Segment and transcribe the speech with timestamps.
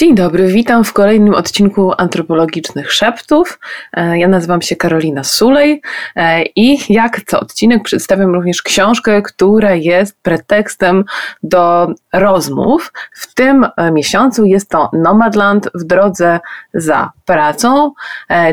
[0.00, 3.58] Dzień dobry, witam w kolejnym odcinku Antropologicznych Szeptów.
[3.92, 5.82] E, ja nazywam się Karolina Sulej
[6.16, 11.04] e, i jak co odcinek przedstawiam również książkę, która jest pretekstem
[11.42, 12.92] do rozmów.
[13.12, 16.40] W tym e, miesiącu jest to Nomadland w drodze
[16.74, 17.92] za pracą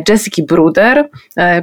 [0.09, 1.09] Jessica Bruder,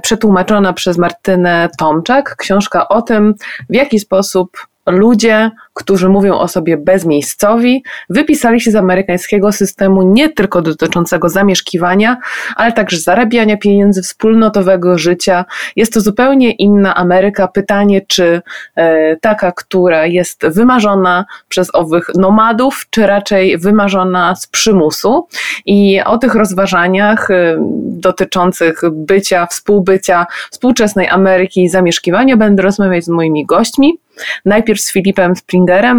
[0.03, 2.37] przetłumaczona przez Martynę Tomczak.
[2.37, 3.35] Książka o tym,
[3.71, 4.57] w jaki sposób
[4.87, 5.51] ludzie,
[5.81, 12.16] którzy mówią o sobie bezmiejscowi, wypisali się z amerykańskiego systemu nie tylko dotyczącego zamieszkiwania,
[12.56, 15.45] ale także zarabiania pieniędzy, wspólnotowego życia.
[15.77, 17.48] Jest to zupełnie inna Ameryka.
[17.48, 18.43] Pytanie, czy
[18.77, 25.27] e, taka, która jest wymarzona przez owych nomadów, czy raczej wymarzona z przymusu.
[25.67, 33.09] I o tych rozważaniach e, dotyczących bycia, współbycia współczesnej Ameryki i zamieszkiwania będę rozmawiać z
[33.09, 33.98] moimi gośćmi.
[34.45, 35.34] Najpierw z Filipem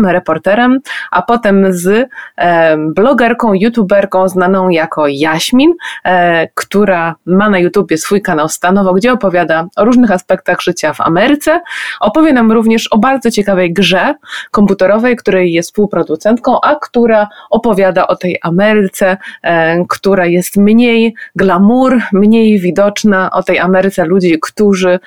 [0.05, 0.79] Reporterem,
[1.11, 5.73] a potem z e, blogerką, youtuberką znaną jako Jaśmin,
[6.05, 11.01] e, która ma na YouTubie swój kanał Stanowo, gdzie opowiada o różnych aspektach życia w
[11.01, 11.61] Ameryce.
[11.99, 14.15] Opowie nam również o bardzo ciekawej grze
[14.51, 22.01] komputerowej, której jest współproducentką, a która opowiada o tej Ameryce, e, która jest mniej glamour,
[22.13, 24.99] mniej widoczna, o tej Ameryce ludzi, którzy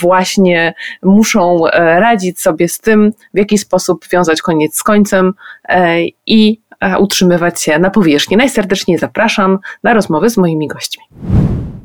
[0.00, 5.32] właśnie muszą radzić sobie z tym, w jaki sposób wiązać koniec z końcem
[5.68, 8.36] e, i e, utrzymywać się na powierzchni.
[8.36, 11.04] Najserdeczniej zapraszam na rozmowy z moimi gośćmi.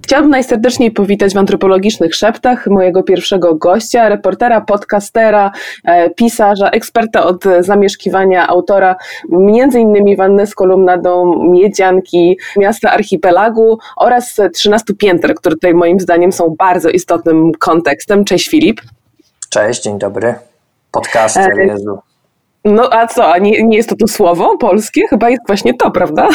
[0.06, 5.52] Chciałabym najserdeczniej powitać w antropologicznych szeptach mojego pierwszego gościa, reportera, podcastera,
[5.84, 8.96] e, pisarza, eksperta od zamieszkiwania, autora
[9.30, 16.32] między innymi Wanny z kolumnadą Miedzianki, Miasta Archipelagu oraz 13 pięter, które tutaj moim zdaniem
[16.32, 18.26] są bardzo istotnym kontekstem.
[18.26, 18.82] Cześć Filip.
[19.50, 20.36] Cześć, dzień dobry.
[20.96, 22.00] Podcaster, e, Jezu.
[22.66, 25.08] No a co, a nie, nie jest to to słowo polskie?
[25.08, 26.30] Chyba jest właśnie to, prawda?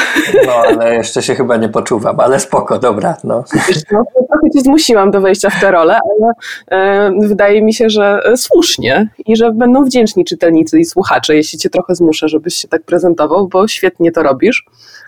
[0.47, 3.16] No, ale jeszcze się chyba nie poczuwam, ale spoko, dobra.
[3.25, 3.44] No.
[3.92, 6.33] no trochę cię zmusiłam do wejścia w tę rolę, ale
[6.70, 11.70] e, wydaje mi się, że słusznie i że będą wdzięczni czytelnicy i słuchacze, jeśli cię
[11.70, 14.65] trochę zmuszę, żebyś się tak prezentował, bo świetnie to robisz.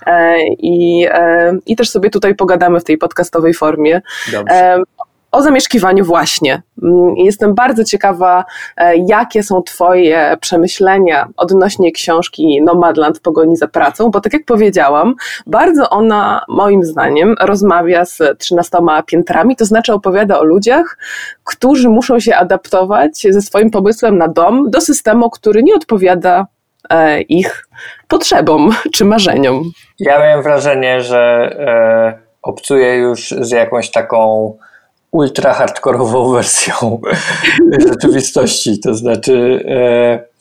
[0.06, 4.02] E, i, e, I też sobie tutaj pogadamy w tej podcastowej formie.
[4.32, 4.82] Dobrze e,
[5.32, 6.62] o zamieszkiwaniu właśnie.
[6.82, 8.44] Mm, jestem bardzo ciekawa,
[8.76, 15.14] e, jakie są Twoje przemyślenia odnośnie książki Nomadland pogoni za pracą, bo tak jak powiedziałam,
[15.46, 20.98] bardzo ona moim zdaniem rozmawia z 13 piętrami, to znaczy opowiada o ludziach,
[21.44, 26.46] którzy muszą się adaptować ze swoim pomysłem na dom do systemu, który nie odpowiada
[26.90, 27.68] e, ich
[28.08, 29.62] potrzebom czy marzeniom.
[29.98, 31.18] Ja miałem wrażenie, że
[31.58, 34.52] e, obcuję już z jakąś taką
[35.12, 37.00] ultra hardkorową wersją
[37.88, 38.80] rzeczywistości.
[38.80, 40.32] To znaczy, e,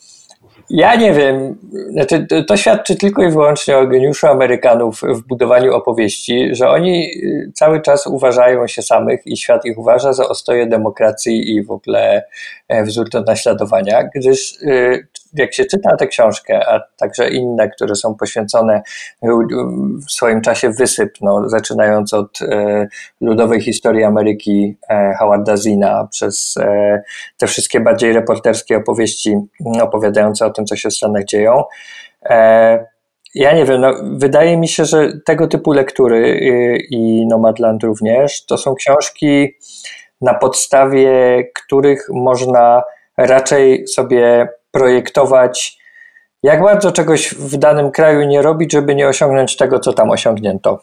[0.70, 1.58] ja nie wiem,
[1.92, 7.52] znaczy, to świadczy tylko i wyłącznie o geniuszu Amerykanów w budowaniu opowieści, że oni e,
[7.54, 12.24] cały czas uważają się samych i świat ich uważa za ostoje demokracji i w ogóle
[12.86, 14.58] wzór do naśladowania, gdyż
[15.34, 18.82] jak się czyta tę książkę, a także inne, które są poświęcone
[20.08, 22.88] w swoim czasie wysyp, no, zaczynając od e,
[23.22, 27.02] ludowej historii Ameryki e, Howarda Zina, przez e,
[27.38, 29.36] te wszystkie bardziej reporterskie opowieści
[29.82, 31.64] opowiadające o tym, co się w Stanach dzieją.
[32.26, 32.86] E,
[33.36, 38.46] ja nie wiem, no, wydaje mi się, że tego typu lektury i, i Nomadland również
[38.46, 39.58] to są książki,
[40.22, 41.12] na podstawie
[41.54, 42.84] których można
[43.18, 45.78] raczej sobie projektować,
[46.44, 50.80] jak bardzo czegoś w danym kraju nie robić, żeby nie osiągnąć tego, co tam osiągnięto.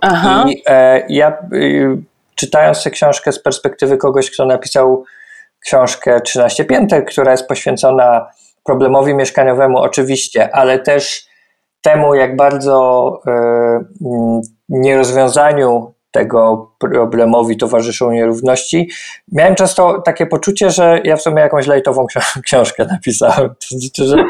[0.00, 0.44] Aha.
[0.48, 2.02] I e, ja y,
[2.34, 5.04] czytając tę książkę z perspektywy kogoś, kto napisał
[5.60, 8.26] książkę 13 pięter, która jest poświęcona
[8.64, 11.28] problemowi mieszkaniowemu oczywiście, ale też
[11.82, 13.30] temu, jak bardzo y,
[14.68, 18.90] nierozwiązaniu tego problemowi towarzyszą nierówności.
[19.32, 22.06] Miałem często takie poczucie, że ja w sumie jakąś lejtową
[22.46, 23.48] książkę napisałem.
[23.48, 24.24] To znaczy, że,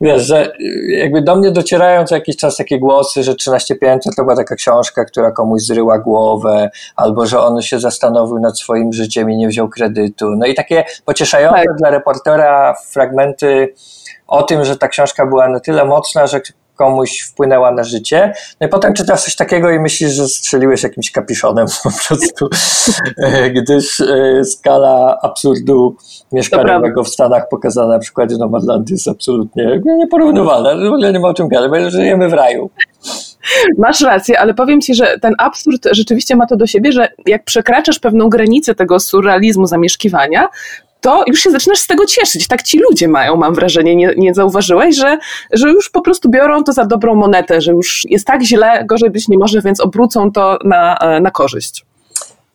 [0.00, 0.52] wiesz, że
[0.88, 5.04] jakby do mnie docierają co jakiś czas takie głosy, że 13.500 to była taka książka,
[5.04, 9.68] która komuś zryła głowę, albo że on się zastanowił nad swoim życiem i nie wziął
[9.68, 10.30] kredytu.
[10.30, 11.76] No i takie pocieszające tak.
[11.76, 13.74] dla reportera fragmenty
[14.26, 16.40] o tym, że ta książka była na tyle mocna, że
[16.78, 18.32] komuś wpłynęła na życie.
[18.60, 22.48] No i potem czytasz coś takiego i myślisz, że strzeliłeś jakimś kapiszonem po prostu,
[23.24, 25.96] e, gdyż e, skala absurdu
[26.32, 30.74] mieszkaniowego w Stanach pokazana na przykładzie Nomadland jest absolutnie nieporównywalna.
[30.74, 32.70] W ogóle nie ma o czym gadać, bo żyjemy w raju.
[33.78, 37.44] Masz rację, ale powiem ci, że ten absurd rzeczywiście ma to do siebie, że jak
[37.44, 40.48] przekraczasz pewną granicę tego surrealizmu zamieszkiwania,
[41.00, 42.48] to już się zaczynasz z tego cieszyć.
[42.48, 45.18] Tak ci ludzie mają, mam wrażenie, nie, nie zauważyłeś, że,
[45.52, 49.10] że już po prostu biorą to za dobrą monetę, że już jest tak źle, gorzej
[49.10, 51.84] być nie może, więc obrócą to na, e, na korzyść.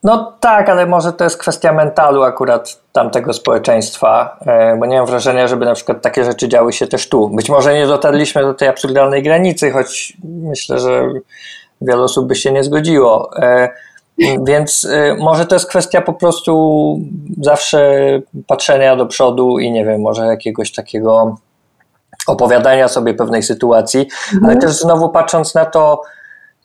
[0.02, 5.06] No tak, ale może to jest kwestia mentalu akurat tamtego społeczeństwa, e, bo nie mam
[5.06, 7.28] wrażenia, żeby na przykład takie rzeczy działy się też tu.
[7.28, 11.08] Być może nie dotarliśmy do tej absurdalnej granicy, choć myślę, że
[11.80, 13.30] wiele osób by się nie zgodziło.
[14.46, 16.98] Więc e, może to jest kwestia po prostu
[17.40, 18.00] zawsze
[18.46, 21.36] patrzenia do przodu i nie wiem, może jakiegoś takiego
[22.26, 24.60] opowiadania sobie pewnej sytuacji, ale mhm.
[24.60, 26.02] też znowu patrząc na to,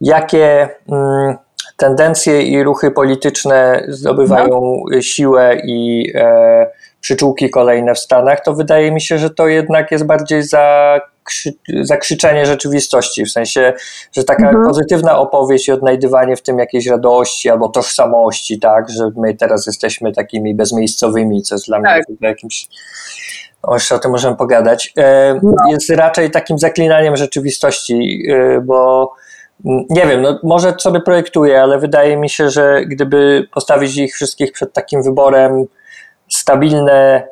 [0.02, 0.70] jakie.
[0.92, 1.38] Mm,
[1.80, 5.02] tendencje i ruchy polityczne zdobywają no.
[5.02, 6.68] siłę i e,
[7.02, 11.00] przyczółki kolejne w Stanach, to wydaje mi się, że to jednak jest bardziej za
[11.82, 13.74] zakrzyczenie rzeczywistości, w sensie,
[14.12, 14.66] że taka mhm.
[14.66, 20.14] pozytywna opowieść i odnajdywanie w tym jakiejś radości albo tożsamości, tak, że my teraz jesteśmy
[20.14, 22.10] takimi bezmiejscowymi, co jest dla tak.
[22.10, 22.68] mnie jakimś
[23.64, 25.72] o, jeszcze o tym możemy pogadać, e, no.
[25.72, 29.12] jest raczej takim zaklinaniem rzeczywistości, e, bo
[29.66, 34.52] nie wiem, no może sobie projektuję, ale wydaje mi się, że gdyby postawić ich wszystkich
[34.52, 35.66] przed takim wyborem
[36.28, 37.28] stabilne,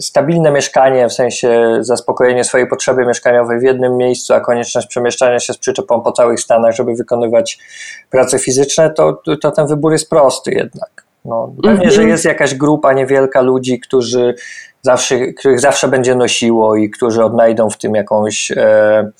[0.00, 5.52] stabilne mieszkanie, w sensie zaspokojenie swojej potrzeby mieszkaniowej w jednym miejscu, a konieczność przemieszczania się
[5.52, 7.58] z przyczepą po całych Stanach, żeby wykonywać
[8.10, 11.04] prace fizyczne, to, to ten wybór jest prosty jednak.
[11.24, 12.08] No, pewnie, że mhm.
[12.08, 14.34] jest jakaś grupa niewielka ludzi, którzy
[14.82, 19.10] zawsze, których zawsze będzie nosiło i którzy odnajdą w tym jakąś e,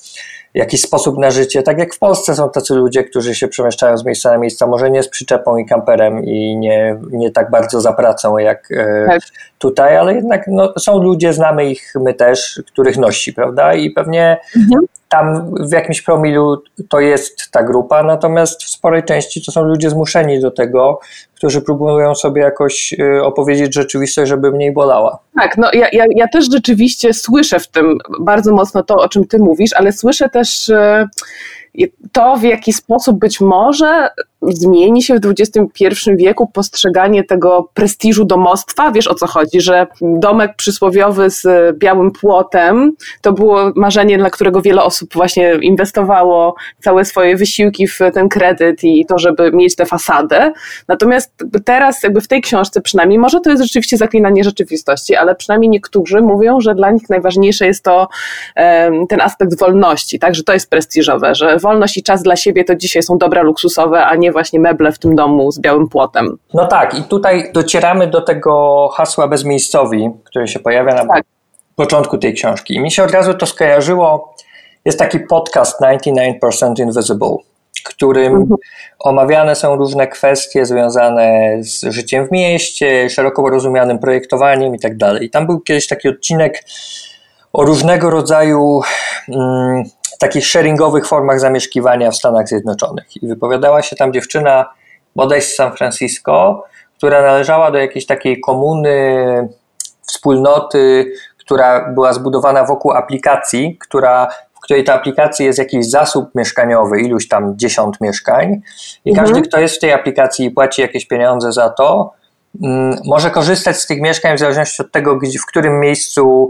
[0.53, 1.63] jakiś sposób na życie.
[1.63, 4.91] Tak jak w Polsce są tacy ludzie, którzy się przemieszczają z miejsca na miejsce, może
[4.91, 9.21] nie z przyczepą i kamperem i nie, nie tak bardzo za pracą jak e, tak.
[9.57, 13.73] tutaj, ale jednak no, są ludzie, znamy ich my też, których nosi, prawda?
[13.73, 14.85] I pewnie mhm.
[15.13, 19.89] Tam w jakimś promilu to jest ta grupa, natomiast w sporej części to są ludzie
[19.89, 20.99] zmuszeni do tego,
[21.35, 25.19] którzy próbują sobie jakoś y, opowiedzieć rzeczywistość, żeby mniej bolała.
[25.35, 29.27] Tak, no ja, ja, ja też rzeczywiście słyszę w tym bardzo mocno to, o czym
[29.27, 31.07] ty mówisz, ale słyszę też y,
[32.11, 34.09] to, w jaki sposób być może
[34.41, 38.91] zmieni się w XXI wieku postrzeganie tego prestiżu domostwa.
[38.91, 41.47] Wiesz o co chodzi, że domek przysłowiowy z
[41.77, 42.91] białym płotem
[43.21, 48.83] to było marzenie, dla którego wiele osób właśnie inwestowało całe swoje wysiłki w ten kredyt
[48.83, 50.51] i to, żeby mieć tę fasadę.
[50.87, 51.33] Natomiast
[51.65, 56.21] teraz jakby w tej książce przynajmniej, może to jest rzeczywiście zaklinanie rzeczywistości, ale przynajmniej niektórzy
[56.21, 58.07] mówią, że dla nich najważniejsze jest to
[59.09, 62.75] ten aspekt wolności, tak, że to jest prestiżowe, że wolność i czas dla siebie to
[62.75, 66.37] dzisiaj są dobra luksusowe, a nie właśnie meble w tym domu z białym płotem.
[66.53, 71.23] No tak, i tutaj docieramy do tego hasła bezmiejscowi, które się pojawia na tak.
[71.75, 72.75] początku tej książki.
[72.75, 74.35] I mi się od razu to skojarzyło.
[74.85, 77.37] Jest taki podcast 99% Invisible,
[77.83, 78.55] którym mhm.
[78.99, 85.29] omawiane są różne kwestie związane z życiem w mieście, szeroko rozumianym projektowaniem i tak dalej.
[85.29, 86.63] Tam był kiedyś taki odcinek
[87.53, 88.81] o różnego rodzaju
[89.29, 89.83] mm,
[90.23, 93.23] takich sharingowych formach zamieszkiwania w Stanach Zjednoczonych.
[93.23, 94.65] I wypowiadała się tam dziewczyna
[95.15, 96.63] bodaj z San Francisco,
[96.97, 98.95] która należała do jakiejś takiej komuny,
[100.07, 107.01] wspólnoty, która była zbudowana wokół aplikacji, która w której ta aplikacji jest jakiś zasób mieszkaniowy,
[107.01, 108.61] iluś tam dziesiąt mieszkań
[109.05, 109.27] i mhm.
[109.27, 112.13] każdy, kto jest w tej aplikacji i płaci jakieś pieniądze za to,
[112.63, 116.49] mm, może korzystać z tych mieszkań w zależności od tego, w którym miejscu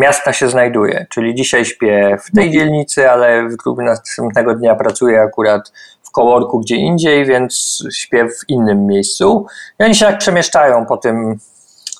[0.00, 1.06] miasta się znajduje.
[1.10, 2.52] Czyli dzisiaj śpię w tej mhm.
[2.52, 9.46] dzielnicy, ale następnego dnia pracuję akurat w kołorku gdzie indziej, więc śpię w innym miejscu.
[9.80, 11.38] I oni się tak przemieszczają po tym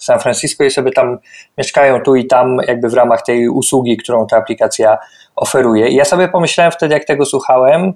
[0.00, 1.18] San Francisco i sobie tam
[1.58, 4.98] mieszkają tu i tam, jakby w ramach tej usługi, którą ta aplikacja
[5.36, 5.88] oferuje.
[5.88, 7.92] I ja sobie pomyślałem wtedy, jak tego słuchałem,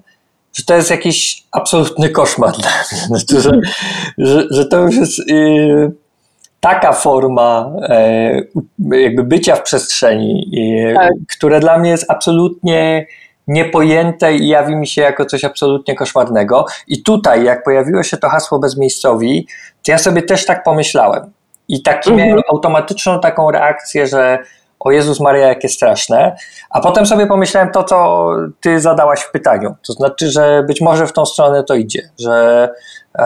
[0.53, 3.01] że to jest jakiś absolutny koszmar dla mnie.
[3.19, 3.59] Znaczy, że,
[4.17, 5.27] że, że to już jest.
[5.27, 6.04] Yy,
[6.59, 8.41] taka forma e,
[8.91, 10.51] jakby bycia w przestrzeni,
[10.95, 11.11] tak.
[11.37, 13.07] które dla mnie jest absolutnie
[13.47, 16.65] niepojęte i jawi mi się jako coś absolutnie koszmarnego.
[16.87, 19.47] I tutaj, jak pojawiło się to hasło bezmiejscowi,
[19.85, 21.31] to ja sobie też tak pomyślałem.
[21.67, 22.29] I taki mhm.
[22.29, 24.39] miałem automatyczną taką reakcję, że
[24.79, 26.35] o Jezus Maria, jakie straszne.
[26.69, 28.29] A potem sobie pomyślałem to, co
[28.61, 29.75] ty zadałaś w pytaniu.
[29.87, 32.69] To znaczy, że być może w tą stronę to idzie, że
[33.19, 33.23] e,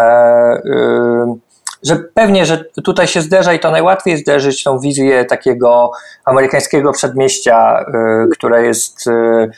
[0.65, 1.49] y,
[1.83, 5.91] że pewnie, że tutaj się zderza i to najłatwiej zderzyć tą wizję takiego
[6.25, 9.50] amerykańskiego przedmieścia, y, które jest y,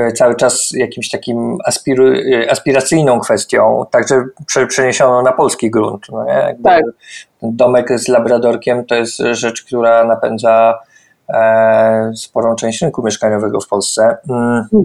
[0.00, 2.04] y, cały czas jakimś takim aspiru,
[2.50, 4.24] aspiracyjną kwestią, także
[4.68, 6.06] przeniesioną na polski grunt.
[6.12, 6.26] No
[6.64, 6.84] tak.
[7.42, 10.78] Domek z labradorkiem to jest rzecz, która napędza
[11.28, 14.16] e, sporą część rynku mieszkaniowego w Polsce.
[14.28, 14.66] Mm.
[14.72, 14.84] Mhm.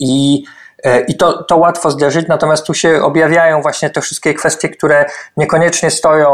[0.00, 0.63] I E,
[1.08, 5.04] I to, to łatwo zderzyć, natomiast tu się objawiają właśnie te wszystkie kwestie, które
[5.36, 6.30] niekoniecznie stoją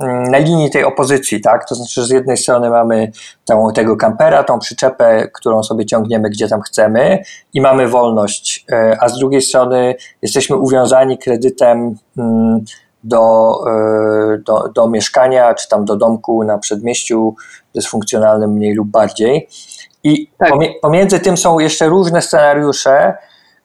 [0.00, 1.68] mm, na linii tej opozycji, tak?
[1.68, 3.12] To znaczy, że z jednej strony mamy
[3.44, 7.22] tą, tego kampera, tą przyczepę, którą sobie ciągniemy gdzie tam chcemy
[7.54, 12.64] i mamy wolność, e, a z drugiej strony jesteśmy uwiązani kredytem mm,
[13.04, 17.34] do, e, do, do mieszkania, czy tam do domku na przedmieściu
[17.74, 19.48] dysfunkcjonalnym mniej lub bardziej.
[20.04, 20.52] I tak.
[20.82, 23.14] pomiędzy tym są jeszcze różne scenariusze,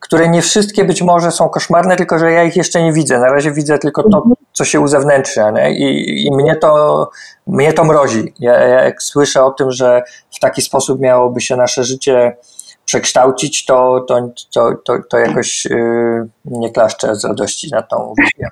[0.06, 3.20] które nie wszystkie być może są koszmarne, tylko że ja ich jeszcze nie widzę.
[3.20, 4.36] Na razie widzę tylko to, mhm.
[4.54, 5.52] co się uzewnętrznia.
[5.52, 5.76] Nie?
[5.76, 7.10] I, I, mnie, to,
[7.48, 8.34] mnie to mrozi.
[8.40, 10.04] Ja, ja jak słyszę o tym, że
[10.36, 12.38] w taki sposób miałoby się nasze życie
[12.86, 18.50] przekształcić, to, to, to, to, to jakoś yy, nie klaszczę z radości na tą wizję.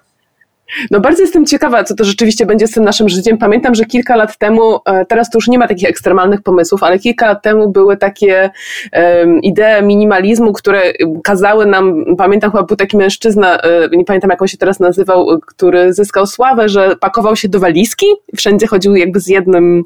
[0.92, 3.38] No bardzo jestem ciekawa, co to rzeczywiście będzie z tym naszym życiem.
[3.38, 7.00] Pamiętam, że kilka lat temu, e, teraz to już nie ma takich ekstremalnych pomysłów, ale
[7.00, 8.50] kilka lat temu były takie
[8.94, 10.82] um, idee minimalizmu, które
[11.24, 15.39] kazały nam, pamiętam chyba był taki mężczyzna, e, nie pamiętam jak on się teraz nazywał,
[15.48, 18.06] który zyskał sławę, że pakował się do walizki,
[18.38, 19.84] wszędzie chodził jakby z jednym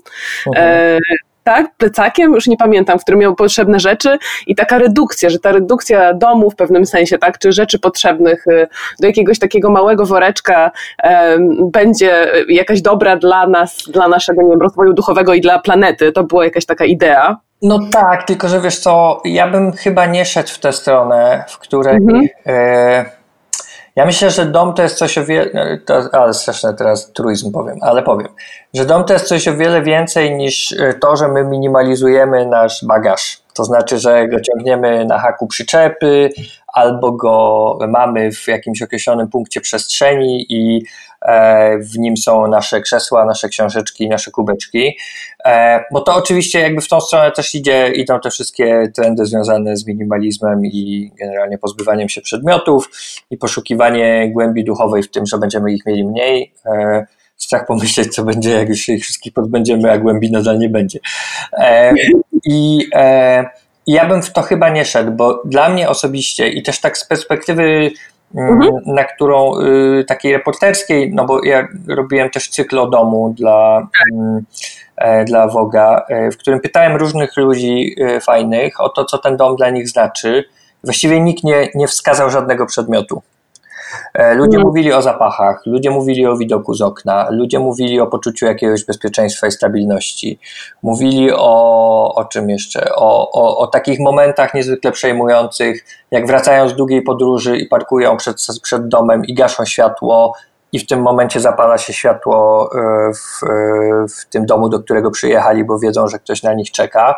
[0.56, 1.00] e,
[1.48, 5.52] tak, plecakiem, już nie pamiętam, w którym miał potrzebne rzeczy i taka redukcja, że ta
[5.52, 8.68] redukcja domu w pewnym sensie, tak, czy rzeczy potrzebnych y,
[9.00, 10.72] do jakiegoś takiego małego woreczka
[11.04, 16.12] um, będzie jakaś dobra dla nas, dla naszego nie wiem, rozwoju duchowego i dla planety.
[16.12, 17.38] To była jakaś taka idea.
[17.62, 21.58] No tak, tylko że wiesz co, ja bym chyba nie szedł w tę stronę, w
[21.58, 22.26] której mhm.
[22.48, 23.17] y
[23.98, 25.80] ja myślę, że dom to jest coś o wiele,
[26.12, 28.28] ale straszne teraz truizm powiem, ale powiem,
[28.74, 32.86] że dom to jest coś o wiele więcej niż e, to, że my minimalizujemy nasz
[32.86, 33.42] bagaż.
[33.58, 36.30] To znaczy, że go ciągniemy na haku przyczepy,
[36.68, 40.86] albo go mamy w jakimś określonym punkcie przestrzeni i
[41.22, 44.98] e, w nim są nasze krzesła, nasze książeczki, nasze kubeczki.
[45.46, 49.78] E, bo to oczywiście jakby w tą stronę też idzie, idą te wszystkie trendy związane
[49.78, 52.90] z minimalizmem i generalnie pozbywaniem się przedmiotów
[53.32, 56.54] i poszukiwanie głębi duchowej w tym, że będziemy ich mieli mniej
[57.38, 61.00] strach pomyśleć, co będzie, jak już się ich wszystkich pozbędziemy, a głębi nadal nie będzie.
[61.54, 61.94] E,
[62.46, 63.46] I e,
[63.88, 67.08] ja bym w to chyba nie szedł, bo dla mnie osobiście i też tak z
[67.08, 67.92] perspektywy
[68.36, 68.74] mm, mhm.
[68.86, 73.88] na którą y, takiej reporterskiej, no bo ja robiłem też cykl o domu dla,
[74.98, 79.38] e, dla Woga, e, w którym pytałem różnych ludzi e, fajnych o to, co ten
[79.38, 80.44] dom dla nich znaczy.
[80.84, 83.22] Właściwie nikt nie, nie wskazał żadnego przedmiotu.
[84.14, 84.68] E, ludzie mm.
[84.68, 89.48] mówili o zapachach, ludzie mówili o widoku z okna, ludzie mówili o poczuciu jakiegoś bezpieczeństwa
[89.48, 90.40] i stabilności.
[90.84, 92.96] Mówili o, o czym jeszcze?
[92.96, 98.38] O, o, o takich momentach niezwykle przejmujących, jak wracają z długiej podróży i parkują przed,
[98.64, 100.34] przed domem i gaszą światło,
[100.72, 105.12] i w tym momencie zapala się światło e, w, e, w tym domu, do którego
[105.12, 107.16] przyjechali, bo wiedzą, że ktoś na nich czeka.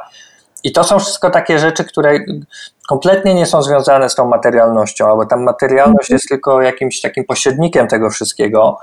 [0.64, 2.20] I to są wszystko takie rzeczy, które
[2.90, 6.16] kompletnie nie są związane z tą materialnością, albo tam materialność mhm.
[6.16, 8.78] jest tylko jakimś takim pośrednikiem tego wszystkiego.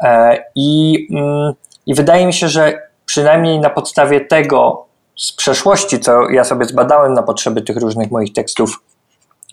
[0.00, 1.52] E, I, mm,
[1.86, 7.14] I wydaje mi się, że przynajmniej na podstawie tego z przeszłości, co ja sobie zbadałem
[7.14, 8.80] na potrzeby tych różnych moich tekstów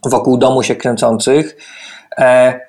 [0.05, 1.58] wokół domu się kręcących,
[2.17, 2.60] e,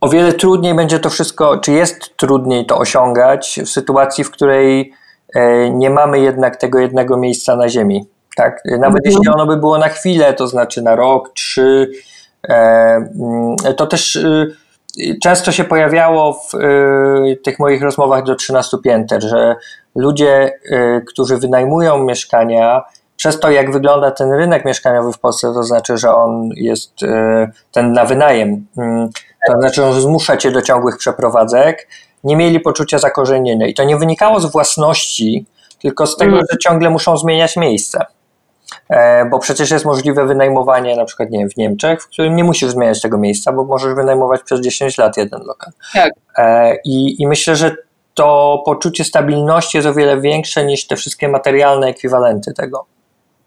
[0.00, 4.92] o wiele trudniej będzie to wszystko, czy jest trudniej to osiągać w sytuacji, w której
[5.34, 8.06] e, nie mamy jednak tego jednego miejsca na Ziemi.
[8.36, 8.62] Tak?
[8.64, 9.00] Nawet mhm.
[9.04, 11.90] jeśli ono by było na chwilę, to znaczy na rok, trzy,
[12.48, 14.56] e, mm, to też y,
[15.22, 19.56] często się pojawiało w y, tych moich rozmowach do 13 pięter, że
[19.94, 22.82] ludzie, y, którzy wynajmują mieszkania,
[23.16, 26.92] przez to, jak wygląda ten rynek mieszkaniowy w Polsce, to znaczy, że on jest
[27.72, 29.10] ten na wynajem, mm,
[29.46, 31.88] to znaczy, że zmusza cię do ciągłych przeprowadzek,
[32.24, 33.66] nie mieli poczucia zakorzenienia.
[33.66, 35.46] I to nie wynikało z własności,
[35.82, 36.44] tylko z tego, mm.
[36.50, 38.06] że ciągle muszą zmieniać miejsce.
[38.92, 42.44] E, bo przecież jest możliwe wynajmowanie na przykład nie wiem, w Niemczech, w którym nie
[42.44, 45.72] musisz zmieniać tego miejsca, bo możesz wynajmować przez 10 lat jeden lokal.
[45.94, 46.12] Tak.
[46.38, 47.76] E, I, I myślę, że
[48.14, 52.86] to poczucie stabilności jest o wiele większe niż te wszystkie materialne ekwiwalenty tego.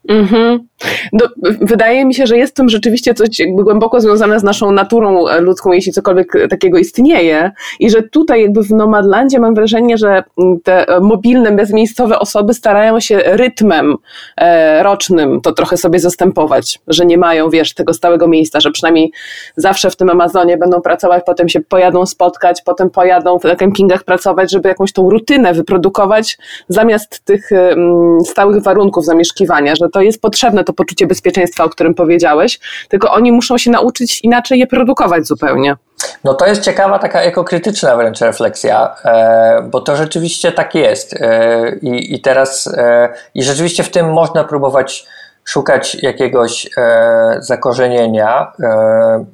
[0.08, 0.68] Mhm.
[1.12, 1.26] No,
[1.60, 5.28] wydaje mi się, że jest w tym rzeczywiście coś jakby głęboko związane z naszą naturą
[5.28, 7.52] e, ludzką, jeśli cokolwiek takiego istnieje.
[7.80, 10.24] I że tutaj jakby w Nomadlandzie mam wrażenie, że
[10.64, 13.96] te mobilne, bezmiejscowe osoby starają się rytmem
[14.36, 19.12] e, rocznym to trochę sobie zastępować, że nie mają, wiesz, tego stałego miejsca, że przynajmniej
[19.56, 24.52] zawsze w tym Amazonie będą pracować, potem się pojadą spotkać, potem pojadą w kempingach pracować,
[24.52, 30.64] żeby jakąś tą rutynę wyprodukować zamiast tych mm, stałych warunków zamieszkiwania, że to jest potrzebne,
[30.64, 35.76] to poczucie bezpieczeństwa, o którym powiedziałeś, tylko oni muszą się nauczyć inaczej je produkować zupełnie.
[36.24, 41.12] No to jest ciekawa, taka ekokrytyczna wręcz refleksja, e, bo to rzeczywiście tak jest.
[41.12, 45.06] E, I, i teraz, e, i rzeczywiście w tym można próbować
[45.46, 49.24] szukać jakiegoś e, zakorzenienia e,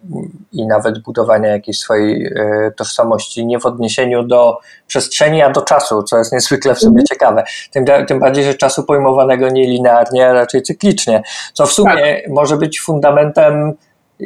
[0.52, 6.02] i nawet budowania jakiejś swojej e, tożsamości, nie w odniesieniu do przestrzeni, a do czasu,
[6.02, 7.06] co jest niezwykle w sobie mhm.
[7.06, 7.44] ciekawe.
[7.70, 12.28] Tym, tym bardziej, że czasu pojmowanego nie linearnie, a raczej cyklicznie, co w sumie tak.
[12.28, 13.72] może być fundamentem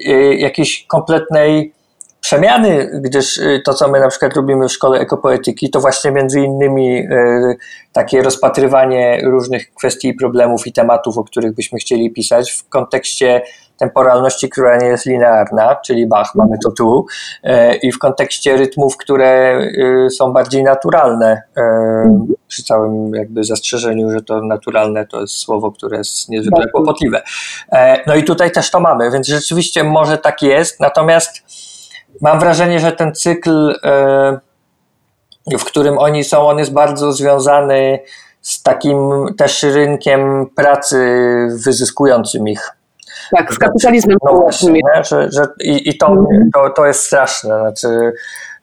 [0.06, 1.75] e, jakiejś kompletnej
[2.26, 6.40] przemiany, gdyż y, to, co my na przykład robimy w szkole ekopoetyki, to właśnie między
[6.40, 7.56] innymi y,
[7.92, 13.42] takie rozpatrywanie różnych kwestii, problemów i tematów, o których byśmy chcieli pisać w kontekście
[13.78, 17.06] temporalności, która nie jest linearna, czyli Bach, mamy to tu,
[17.44, 19.60] y, i w kontekście rytmów, które
[20.10, 21.42] są bardziej naturalne,
[22.48, 26.72] przy całym jakby zastrzeżeniu, że to naturalne to jest słowo, które jest niezwykle tak.
[26.72, 27.22] kłopotliwe.
[27.72, 31.42] E, no i tutaj też to mamy, więc rzeczywiście może tak jest, natomiast
[32.20, 37.98] mam wrażenie, że ten cykl, e, w którym oni są, on jest bardzo związany
[38.42, 40.98] z takim też rynkiem pracy
[41.64, 42.70] wyzyskującym ich.
[43.36, 46.50] Tak, z kapitalizmem no właśnie, że, że, I, i to, mhm.
[46.54, 47.58] to, to jest straszne.
[47.60, 48.12] Znaczy,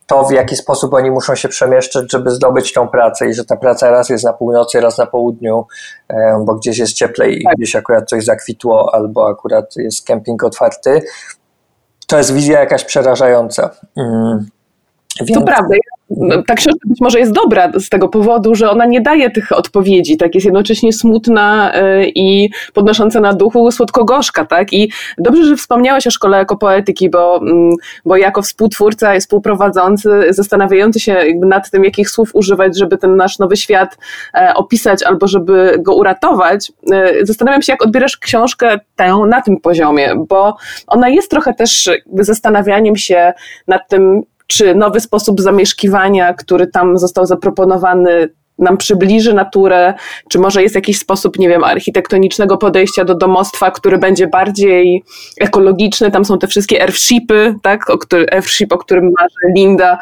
[0.07, 3.57] to, w jaki sposób oni muszą się przemieszczać, żeby zdobyć tą pracę i że ta
[3.57, 5.65] praca raz jest na północy, raz na południu,
[6.09, 7.55] e, bo gdzieś jest cieplej i tak.
[7.55, 11.01] gdzieś akurat coś zakwitło, albo akurat jest kemping otwarty,
[12.13, 13.69] to jest wizja jakaś przerażająca.
[13.97, 14.45] Mm.
[15.21, 15.39] Więc...
[15.39, 15.75] To prawda.
[16.17, 19.51] No, ta książka być może jest dobra z tego powodu, że ona nie daje tych
[19.51, 20.35] odpowiedzi, tak?
[20.35, 24.73] Jest jednocześnie smutna y, i podnosząca na duchu słodko-gorzka, tak?
[24.73, 30.99] I dobrze, że wspomniałeś o szkole ekopoetyki, bo, mm, bo jako współtwórca i współprowadzący, zastanawiający
[30.99, 33.97] się nad tym, jakich słów używać, żeby ten nasz nowy świat
[34.33, 39.59] e, opisać albo żeby go uratować, e, zastanawiam się, jak odbierasz książkę tę na tym
[39.59, 40.55] poziomie, bo
[40.87, 41.89] ona jest trochę też
[42.19, 43.33] zastanawianiem się
[43.67, 49.93] nad tym, czy nowy sposób zamieszkiwania, który tam został zaproponowany, nam przybliży naturę,
[50.29, 55.03] czy może jest jakiś sposób, nie wiem, architektonicznego podejścia do domostwa, który będzie bardziej
[55.41, 59.97] ekologiczny, tam są te wszystkie airshipy, tak, o, który, airship, o którym marzy Linda,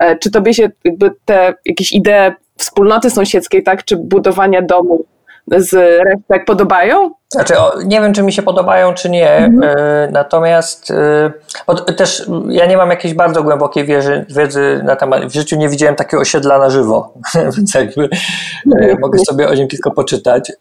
[0.00, 5.04] e, czy tobie się jakby te jakieś idee wspólnoty sąsiedzkiej, tak, czy budowania domu
[5.46, 5.72] z
[6.04, 7.10] resztek podobają?
[7.32, 9.30] Znaczy, o, nie wiem, czy mi się podobają, czy nie.
[9.30, 9.78] Mhm.
[9.78, 10.90] Y, natomiast
[11.88, 15.24] y, też ja nie mam jakiejś bardzo głębokiej wiedzy, wiedzy na temat.
[15.24, 17.12] W życiu nie widziałem takiego osiedla na żywo,
[17.56, 18.08] więc jakby
[18.82, 20.52] y, mogę sobie o nim tylko poczytać.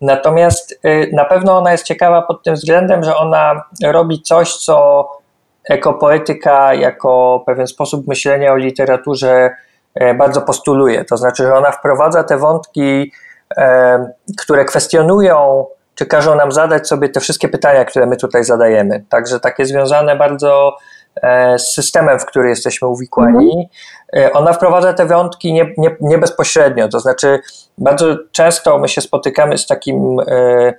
[0.00, 0.80] Natomiast
[1.12, 5.08] na pewno ona jest ciekawa pod tym względem, że ona robi coś, co
[5.68, 9.50] ekopoetyka jako pewien sposób myślenia o literaturze
[10.18, 11.04] bardzo postuluje.
[11.04, 13.12] To znaczy, że ona wprowadza te wątki
[14.38, 19.04] które kwestionują, czy każą nam zadać sobie te wszystkie pytania, które my tutaj zadajemy.
[19.08, 20.76] Także takie związane bardzo
[21.22, 23.68] e, z systemem, w który jesteśmy uwikłani.
[24.12, 24.36] Mhm.
[24.36, 27.40] Ona wprowadza te wątki nie, nie, nie, bezpośrednio, to znaczy
[27.78, 30.74] bardzo często my się spotykamy z takim e,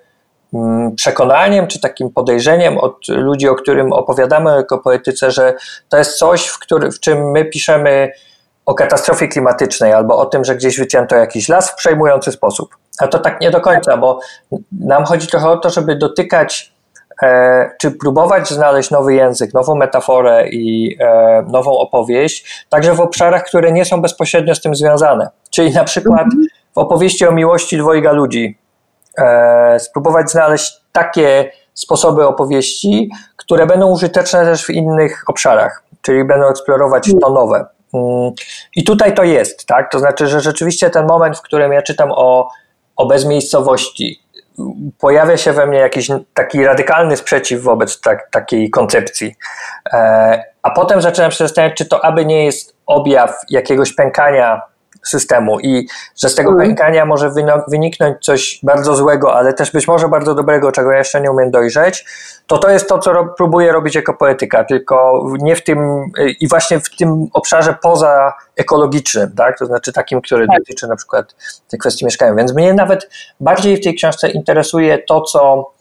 [0.96, 5.54] przekonaniem czy takim podejrzeniem od ludzi, o którym opowiadamy jako poetyce, że
[5.90, 8.12] to jest coś, w, który, w czym my piszemy
[8.70, 12.76] o katastrofie klimatycznej albo o tym, że gdzieś wycięto jakiś las w przejmujący sposób.
[13.00, 14.20] A to tak nie do końca, bo
[14.72, 16.74] nam chodzi trochę o to, żeby dotykać
[17.24, 23.44] e, czy próbować znaleźć nowy język, nową metaforę i e, nową opowieść, także w obszarach,
[23.44, 25.30] które nie są bezpośrednio z tym związane.
[25.50, 26.46] Czyli na przykład mhm.
[26.76, 28.58] w opowieści o miłości dwojga ludzi
[29.18, 36.48] e, spróbować znaleźć takie sposoby opowieści, które będą użyteczne też w innych obszarach, czyli będą
[36.48, 37.22] eksplorować mhm.
[37.22, 37.79] to nowe.
[37.94, 38.32] Mm,
[38.76, 39.92] I tutaj to jest, tak?
[39.92, 42.50] To znaczy, że rzeczywiście ten moment, w którym ja czytam o,
[42.96, 44.22] o bezmiejscowości,
[45.00, 49.36] pojawia się we mnie jakiś taki radykalny sprzeciw wobec tak, takiej koncepcji.
[49.94, 54.62] E, a potem zaczynam się zastanawiać, czy to aby nie jest objaw jakiegoś pękania
[55.06, 56.68] systemu i że z tego mm.
[56.68, 57.32] pękania może
[57.68, 61.52] wyniknąć coś bardzo złego, ale też być może bardzo dobrego, czego ja jeszcze nie umiem
[61.52, 62.06] dojrzeć,
[62.48, 66.48] to to jest to, co ro próbuję robić jako poetyka, tylko nie w tym i
[66.48, 69.60] właśnie w tym obszarze poza ekologicznym, tak?
[69.60, 70.60] to znaczy takim, który tak.
[70.60, 71.36] dotyczy na przykład
[71.68, 72.34] tej kwestii mieszkania.
[72.34, 73.10] Więc mnie nawet
[73.40, 75.72] bardziej w tej książce interesuje to, co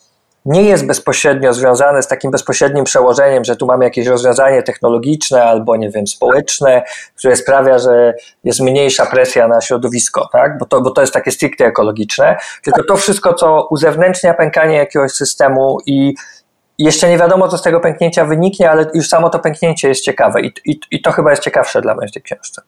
[0.48, 5.76] nie jest bezpośrednio związane z takim bezpośrednim przełożeniem, że tu mamy jakieś rozwiązanie technologiczne albo,
[5.76, 6.82] nie wiem, społeczne,
[7.16, 10.58] które sprawia, że jest mniejsza presja na środowisko, tak?
[10.58, 15.12] bo, to, bo to jest takie stricte ekologiczne, tylko to wszystko, co uzewnętrznia pękanie jakiegoś
[15.12, 16.14] systemu i
[16.78, 20.40] jeszcze nie wiadomo, co z tego pęknięcia wyniknie, ale już samo to pęknięcie jest ciekawe
[20.40, 22.62] i, i, i to chyba jest ciekawsze dla mnie w tej książce.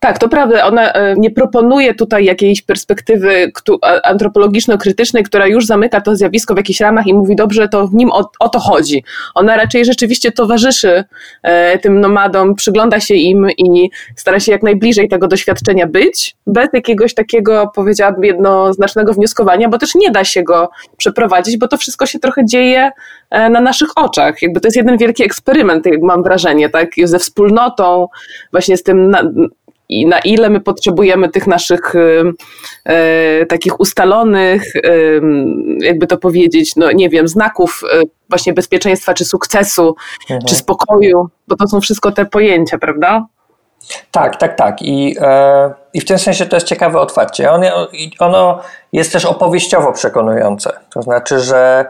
[0.00, 0.64] Tak, to prawda.
[0.64, 3.52] Ona e, nie proponuje tutaj jakiejś perspektywy
[4.04, 8.12] antropologiczno-krytycznej, która już zamyka to zjawisko w jakichś ramach i mówi, dobrze, to w nim
[8.12, 9.04] o, o to chodzi.
[9.34, 11.04] Ona raczej rzeczywiście towarzyszy
[11.42, 16.68] e, tym nomadom, przygląda się im i stara się jak najbliżej tego doświadczenia być, bez
[16.72, 22.06] jakiegoś takiego, powiedziałabym, jednoznacznego wnioskowania, bo też nie da się go przeprowadzić, bo to wszystko
[22.06, 22.90] się trochę dzieje
[23.30, 24.42] e, na naszych oczach.
[24.42, 28.08] Jakby to jest jeden wielki eksperyment, mam wrażenie, tak, ze wspólnotą,
[28.52, 29.16] właśnie z tym
[29.88, 35.20] i na ile my potrzebujemy tych naszych y, takich ustalonych, y,
[35.80, 37.82] jakby to powiedzieć, no nie wiem, znaków
[38.28, 40.40] właśnie bezpieczeństwa, czy sukcesu, mhm.
[40.48, 43.26] czy spokoju, bo to są wszystko te pojęcia, prawda?
[44.10, 44.82] Tak, tak, tak.
[44.82, 47.52] I, e, I w tym sensie to jest ciekawe otwarcie.
[47.52, 48.60] Ono, ono
[48.92, 50.72] jest też opowieściowo przekonujące.
[50.90, 51.86] To znaczy, że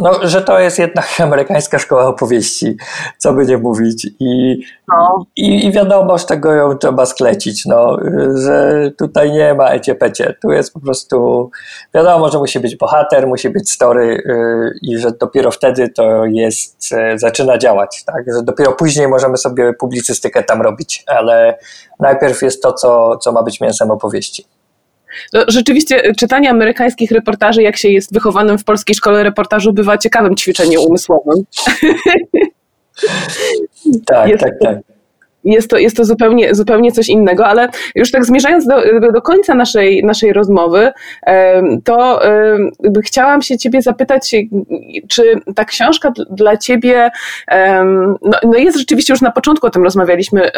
[0.00, 2.76] no, że to jest jednak amerykańska szkoła opowieści,
[3.18, 4.06] co by nie mówić.
[4.20, 5.26] I, no.
[5.36, 7.96] i, i, wiadomo, z tego ją trzeba sklecić, no,
[8.44, 10.34] że tutaj nie ma ecie-pecie.
[10.42, 11.50] Tu jest po prostu,
[11.94, 16.92] wiadomo, że musi być bohater, musi być story yy, i że dopiero wtedy to jest,
[16.92, 18.04] yy, zaczyna działać.
[18.04, 18.24] Tak?
[18.34, 21.58] Że dopiero później możemy sobie publicystykę tam robić, ale
[22.00, 24.55] najpierw jest to, co, co ma być mięsem opowieści.
[25.32, 29.98] No, rzeczywiście e, czytanie amerykańskich reportaży, jak się jest wychowanym w polskiej szkole reportażu, bywa
[29.98, 31.44] ciekawym ćwiczeniem umysłowym.
[34.06, 34.95] Tak, jest, tak, tak
[35.46, 38.82] jest to, jest to zupełnie, zupełnie coś innego, ale już tak zmierzając do,
[39.12, 40.92] do końca naszej, naszej rozmowy,
[41.84, 42.20] to
[43.04, 44.34] chciałam się Ciebie zapytać,
[45.08, 47.10] czy ta książka dla Ciebie
[48.22, 50.50] no, no jest rzeczywiście już na początku o tym rozmawialiśmy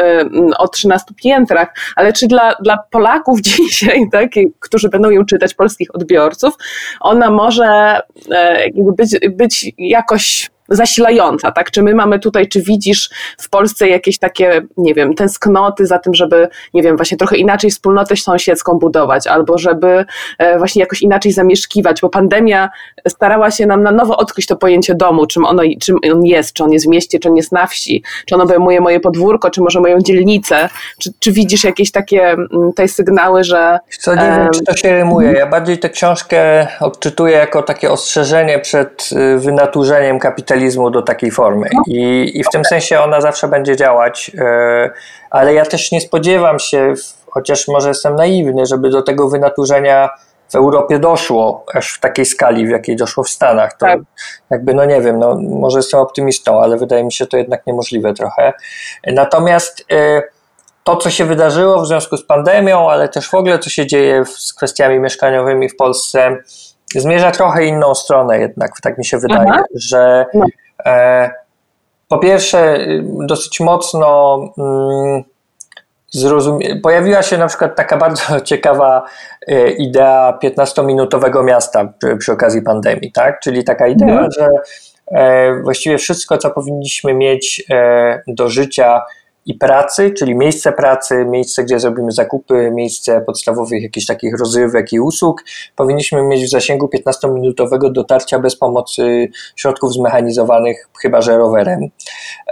[0.59, 5.94] o 13 piętrach, ale czy dla, dla Polaków dzisiaj, tak, którzy będą ją czytać, polskich
[5.94, 6.55] odbiorców,
[7.01, 11.70] ona może e, być, być jakoś zasilająca, tak?
[11.70, 16.14] Czy my mamy tutaj, czy widzisz w Polsce jakieś takie, nie wiem, tęsknoty za tym,
[16.14, 20.04] żeby, nie wiem, właśnie trochę inaczej wspólnotę sąsiedzką budować, albo żeby
[20.38, 22.70] e, właśnie jakoś inaczej zamieszkiwać, bo pandemia
[23.09, 26.64] starała się nam na nowo odkryć to pojęcie domu, czym ono, czym on jest, czy
[26.64, 29.61] on jest w mieście, czy on jest na wsi, czy on obejmuje moje podwórko, czy
[29.61, 33.78] może moją dzielnicę, czy, czy widzisz jakieś takie mm, te sygnały, że...
[34.00, 35.33] Co nie wiem, czy to się rymuje.
[35.33, 40.57] Ja bardziej tę książkę odczytuję jako takie ostrzeżenie przed y, wynaturzeniem kapitalizmu
[40.90, 41.68] do takiej formy.
[41.72, 41.82] No.
[41.86, 44.90] I, i w tym sensie ona zawsze będzie działać, e,
[45.30, 46.94] ale ja też nie spodziewam się,
[47.26, 50.08] chociaż może jestem naiwny, żeby do tego wynaturzenia
[50.48, 53.72] w Europie doszło aż w takiej skali, w jakiej doszło w Stanach.
[53.72, 54.00] To tak.
[54.50, 58.14] jakby, no nie wiem, no może jestem optymistą, ale wydaje mi się to jednak niemożliwe
[58.14, 58.52] trochę.
[59.06, 60.22] Natomiast e,
[60.84, 64.24] to, co się wydarzyło w związku z pandemią, ale też w ogóle, co się dzieje
[64.24, 66.36] z kwestiami mieszkaniowymi w Polsce,
[66.94, 69.62] zmierza trochę inną stronę jednak, tak mi się wydaje, Aha.
[69.74, 70.46] że no.
[70.87, 71.31] e,
[72.09, 75.22] po pierwsze dosyć mocno mm,
[76.11, 76.77] zrozumie...
[76.77, 79.05] pojawiła się na przykład taka bardzo ciekawa
[79.48, 83.40] e, idea 15-minutowego miasta przy, przy, okazji pandemii, tak?
[83.40, 84.31] Czyli taka idea, mhm.
[84.31, 84.48] że
[85.12, 89.01] e, właściwie wszystko, co powinniśmy mieć e, do życia
[89.48, 95.00] i pracy, czyli miejsce pracy, miejsce, gdzie zrobimy zakupy, miejsce podstawowych jakichś takich rozrywek i
[95.00, 95.44] usług,
[95.76, 101.80] powinniśmy mieć w zasięgu 15-minutowego dotarcia bez pomocy środków zmechanizowanych, chyba że rowerem.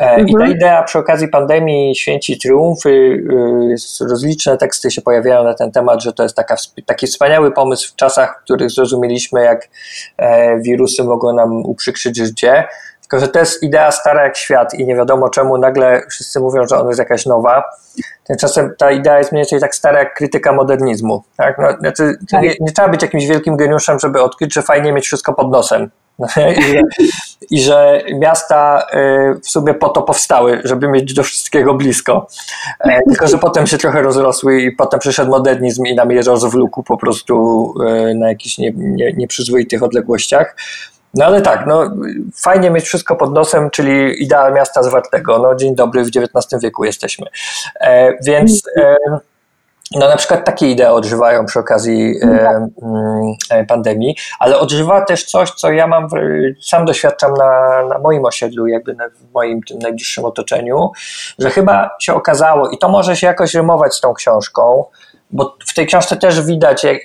[0.01, 0.29] Mhm.
[0.29, 0.57] I ta mhm.
[0.57, 6.13] idea przy okazji pandemii święci triumfy, y, rozliczne teksty się pojawiają na ten temat, że
[6.13, 6.57] to jest taka,
[6.87, 9.69] taki wspaniały pomysł w czasach, w których zrozumieliśmy, jak
[10.17, 12.65] e, wirusy mogą nam uprzykrzyć życie.
[13.11, 16.67] Tylko, że to jest idea stara jak świat i nie wiadomo czemu nagle wszyscy mówią,
[16.67, 17.65] że ona jest jakaś nowa.
[18.25, 21.23] Tymczasem ta idea jest mniej więcej tak stara jak krytyka modernizmu.
[21.37, 21.59] Tak?
[21.59, 22.43] No, znaczy, tak.
[22.43, 25.91] nie, nie, trzeba być jakimś wielkim geniuszem, żeby odkryć, że fajnie mieć wszystko pod nosem.
[26.59, 26.81] I, że,
[27.51, 28.87] I że miasta
[29.35, 32.27] y, w sumie po to powstały, żeby mieć do wszystkiego blisko.
[32.81, 36.83] E, tylko, że potem się trochę rozrosły i potem przyszedł modernizm i nam je rozwlókł
[36.83, 37.75] po prostu
[38.11, 40.57] y, na jakichś nie, nie, nieprzyzwoitych odległościach.
[41.17, 41.91] No ale tak, no
[42.43, 45.39] fajnie mieć wszystko pod nosem, czyli idea miasta zwartego.
[45.39, 47.27] No dzień dobry, w XIX wieku jesteśmy.
[47.81, 48.97] E, więc e,
[49.95, 52.71] no na przykład takie idee odżywają przy okazji e, mm,
[53.51, 56.09] e pandemii, ale odżywa też coś, co ja mam,
[56.63, 60.91] sam doświadczam na, na moim osiedlu, jakby na, w moim tym najbliższym otoczeniu,
[61.39, 64.85] że chyba się okazało, i to może się jakoś rymować z tą książką,
[65.31, 66.99] bo w tej książce też widać jak,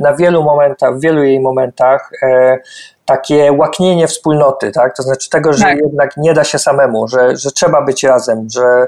[0.00, 2.58] na wielu momentach, w wielu jej momentach e,
[3.04, 4.96] takie łaknienie wspólnoty, tak?
[4.96, 5.78] To znaczy tego, że tak.
[5.78, 8.86] jednak nie da się samemu, że, że trzeba być razem, że,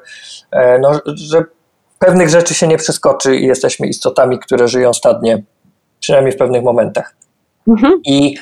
[0.50, 1.44] e, no, że
[1.98, 5.42] pewnych rzeczy się nie przeskoczy i jesteśmy istotami, które żyją stadnie,
[6.00, 7.14] przynajmniej w pewnych momentach.
[7.68, 8.00] Mhm.
[8.04, 8.36] I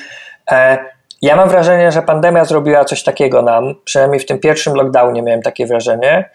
[0.51, 0.77] e,
[1.21, 5.41] ja mam wrażenie, że pandemia zrobiła coś takiego nam, przynajmniej w tym pierwszym lockdownie miałem
[5.41, 6.29] takie wrażenie,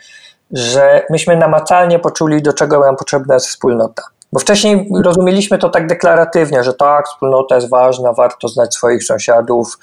[0.52, 4.02] że myśmy namacalnie poczuli, do czego nam potrzebna jest wspólnota.
[4.32, 9.78] Bo wcześniej rozumieliśmy to tak deklaratywnie, że tak, wspólnota jest ważna, warto znać swoich sąsiadów,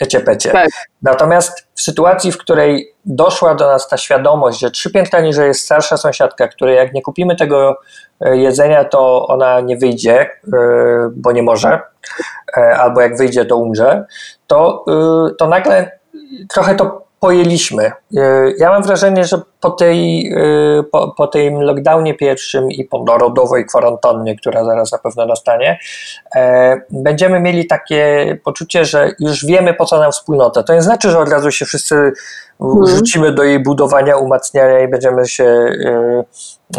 [0.00, 0.20] ecie
[0.52, 0.68] Tak.
[1.02, 5.60] Natomiast w sytuacji, w której doszła do nas ta świadomość, że trzy piętra niżej jest
[5.60, 7.76] starsza sąsiadka, której jak nie kupimy tego
[8.20, 10.28] e, jedzenia, to ona nie wyjdzie, e,
[11.16, 11.80] bo nie może,
[12.56, 14.04] e, albo jak wyjdzie, to umrze,
[14.46, 14.84] to,
[15.38, 15.98] to nagle
[16.48, 17.92] trochę to pojęliśmy.
[18.58, 23.66] Ja mam wrażenie, że po, tej, e, po, po tym lockdownie pierwszym i po narodowej
[23.66, 25.78] kwarantannie, która zaraz na pewno nastanie,
[26.34, 30.62] e, będziemy mieli takie poczucie, że już wiemy po co nam wspólnota.
[30.62, 32.12] To nie znaczy, że od razu się wszyscy
[32.60, 32.86] mhm.
[32.86, 35.72] rzucimy do jej budowania, umacniania i będziemy się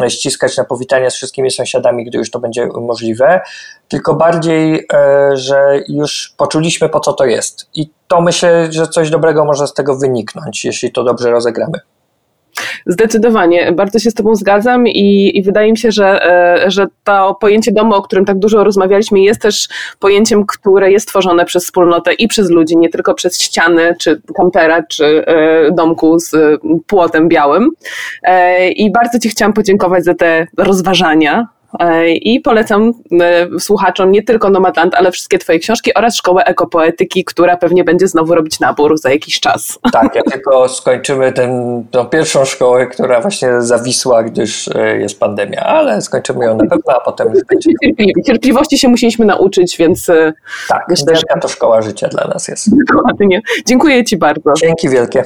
[0.10, 3.42] ściskać na powitania z wszystkimi sąsiadami, gdy już to będzie możliwe,
[3.88, 4.88] tylko bardziej,
[5.34, 7.70] że już poczuliśmy po co to jest.
[7.74, 11.80] I to myślę, że coś dobrego może z tego wyniknąć, jeśli to dobrze rozegramy.
[12.86, 16.26] Zdecydowanie, bardzo się z Tobą zgadzam i, i, wydaje mi się, że,
[16.66, 19.68] e, że to pojęcie domu, o którym tak dużo rozmawialiśmy, jest też
[20.00, 24.84] pojęciem, które jest tworzone przez wspólnotę i przez ludzi, nie tylko przez ściany, czy kampera,
[24.84, 27.70] czy e, domku z płotem białym.
[28.24, 31.57] E, I bardzo Ci chciałam podziękować za te rozważania, E,
[32.22, 37.58] I polecam e, słuchaczom nie tylko Nomadland, ale wszystkie Twoje książki oraz Szkołę Ekopoetyki, która
[37.58, 39.80] pewnie będzie znowu robić nabór za jakiś czas.
[39.98, 45.62] Tak, jak tylko skończymy ten, tą pierwszą szkołę, która właśnie zawisła, gdyż e, jest pandemia,
[45.62, 47.72] ale skończymy ją na pewno, a potem już będzie.
[48.28, 50.12] Cierpliwości się musieliśmy nauczyć, więc.
[50.68, 52.70] Tak, myślę, że to szkoła życia dla nas jest.
[52.94, 53.42] Dokładnie.
[53.66, 54.54] Dziękuję Ci bardzo.
[54.54, 55.24] Dzięki wielkie.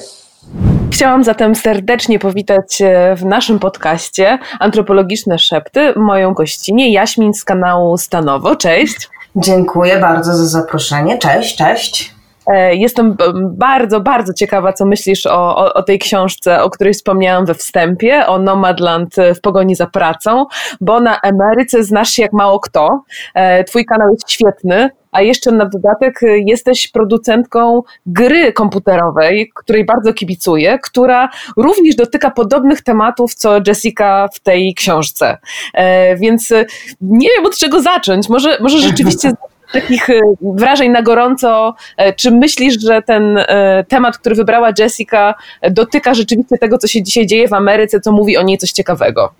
[0.91, 7.97] Chciałam zatem serdecznie powitać e, w naszym podcaście Antropologiczne Szepty moją gościnię Jaśmin z kanału
[7.97, 8.55] Stanowo.
[8.55, 9.09] Cześć.
[9.35, 11.17] Dziękuję bardzo za zaproszenie.
[11.17, 12.15] Cześć, cześć.
[12.47, 17.45] E, jestem bardzo, bardzo ciekawa, co myślisz o, o, o, tej książce, o której wspomniałam
[17.45, 20.45] we wstępie, o Nomadland w pogoni za pracą,
[20.81, 23.03] bo na Ameryce znasz się jak mało kto.
[23.33, 30.13] E, twój kanał jest świetny, a jeszcze na dodatek jesteś producentką gry komputerowej, której bardzo
[30.13, 35.37] kibicuję, która również dotyka podobnych tematów, co Jessica w tej książce.
[35.73, 36.53] E, więc
[37.01, 38.29] nie wiem od czego zacząć.
[38.29, 39.31] Może, może rzeczywiście
[39.71, 41.75] takich e, wrażeń na gorąco.
[41.97, 45.35] E, czy myślisz, że ten e, temat, który wybrała Jessica,
[45.71, 49.33] dotyka rzeczywiście tego, co się dzisiaj dzieje w Ameryce, co mówi o niej coś ciekawego?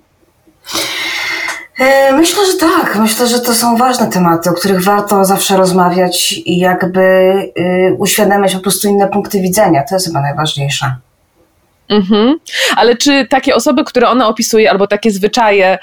[2.13, 2.95] Myślę, że tak.
[2.95, 7.33] Myślę, że to są ważne tematy, o których warto zawsze rozmawiać i jakby
[7.97, 9.83] uświadamiać po prostu inne punkty widzenia.
[9.89, 10.95] To jest chyba najważniejsze.
[11.89, 12.39] Mhm.
[12.75, 15.77] Ale czy takie osoby, które ona opisuje, albo takie zwyczaje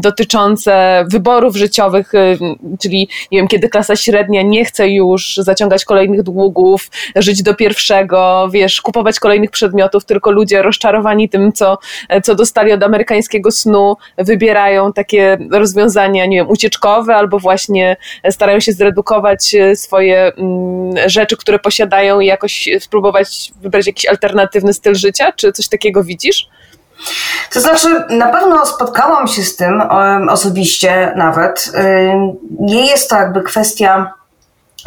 [0.00, 6.22] dotyczące wyborów życiowych, um, czyli nie wiem, kiedy klasa średnia nie chce już zaciągać kolejnych
[6.22, 11.78] długów, żyć do pierwszego, wiesz, kupować kolejnych przedmiotów, tylko ludzie rozczarowani tym, co,
[12.22, 17.96] co dostali od amerykańskiego snu, wybierają takie rozwiązania, nie wiem, ucieczkowe, albo właśnie
[18.30, 24.72] starają się zredukować e, swoje um, rzeczy, które posiadają i jakoś spróbować wybrać jakiś alternatywny
[24.72, 25.32] styl życia?
[25.36, 26.48] Czy coś takiego widzisz?
[27.52, 29.82] To znaczy, na pewno spotkałam się z tym
[30.30, 31.72] osobiście nawet.
[32.60, 34.12] Nie jest to jakby kwestia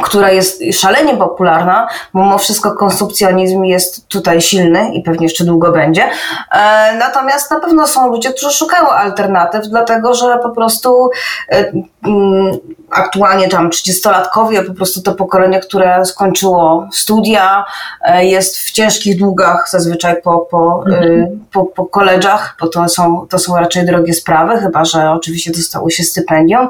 [0.03, 5.71] która jest szalenie popularna, bo mimo wszystko konsumpcjonizm jest tutaj silny i pewnie jeszcze długo
[5.71, 6.09] będzie.
[6.51, 11.09] E, natomiast na pewno są ludzie, którzy szukają alternatyw, dlatego że po prostu
[11.51, 11.71] e,
[12.05, 12.57] mm,
[12.91, 17.65] aktualnie tam 30-latkowie, po prostu to pokolenie, które skończyło studia,
[18.01, 21.45] e, jest w ciężkich długach zazwyczaj po, po, mhm.
[21.51, 25.89] po, po koledżach, bo to są, to są raczej drogie sprawy, chyba że oczywiście dostało
[25.89, 26.67] się stypendium.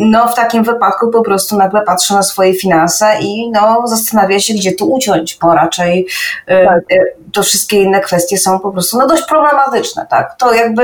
[0.00, 4.54] No w takim wypadku po prostu nagle patrzę na swoje finanse i no, zastanawia się,
[4.54, 6.06] gdzie tu uciąć, bo raczej
[6.50, 6.92] y, tak.
[6.92, 10.06] Y, to wszystkie inne kwestie są po prostu no, dość problematyczne.
[10.10, 10.36] Tak?
[10.38, 10.82] To jakby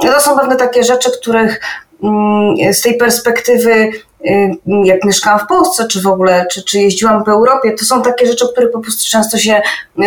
[0.00, 1.60] to są pewne takie rzeczy, których
[2.02, 3.90] mm, z tej perspektywy y,
[4.84, 8.26] jak mieszkałam w Polsce, czy w ogóle, czy, czy jeździłam po Europie, to są takie
[8.26, 9.62] rzeczy, o których po prostu często się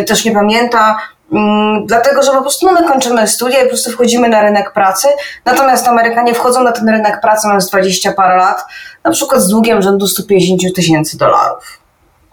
[0.08, 0.98] też nie pamięta,
[1.86, 5.08] dlatego, że po prostu no, my kończymy studia i po prostu wchodzimy na rynek pracy,
[5.46, 8.66] natomiast Amerykanie wchodzą na ten rynek pracy mając 20 parę lat,
[9.04, 11.80] na przykład z długiem rzędu 150 tysięcy dolarów.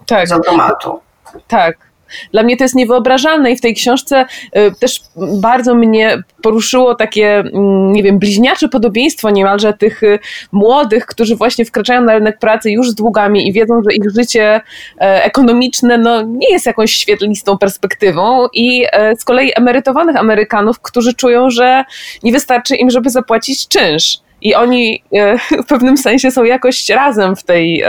[0.05, 0.27] Tak.
[0.27, 0.99] Z automatu.
[1.47, 1.88] Tak.
[2.31, 4.25] Dla mnie to jest niewyobrażalne i w tej książce
[4.57, 5.01] y, też
[5.41, 10.19] bardzo mnie poruszyło takie, mm, nie wiem, bliźniacze podobieństwo niemalże tych y,
[10.51, 14.61] młodych, którzy właśnie wkraczają na rynek pracy już z długami i wiedzą, że ich życie
[15.01, 21.13] e, ekonomiczne no, nie jest jakąś świetlistą perspektywą i e, z kolei emerytowanych Amerykanów, którzy
[21.13, 21.83] czują, że
[22.23, 24.17] nie wystarczy im, żeby zapłacić czynsz.
[24.41, 27.83] I oni e, w pewnym sensie są jakoś razem w, tej,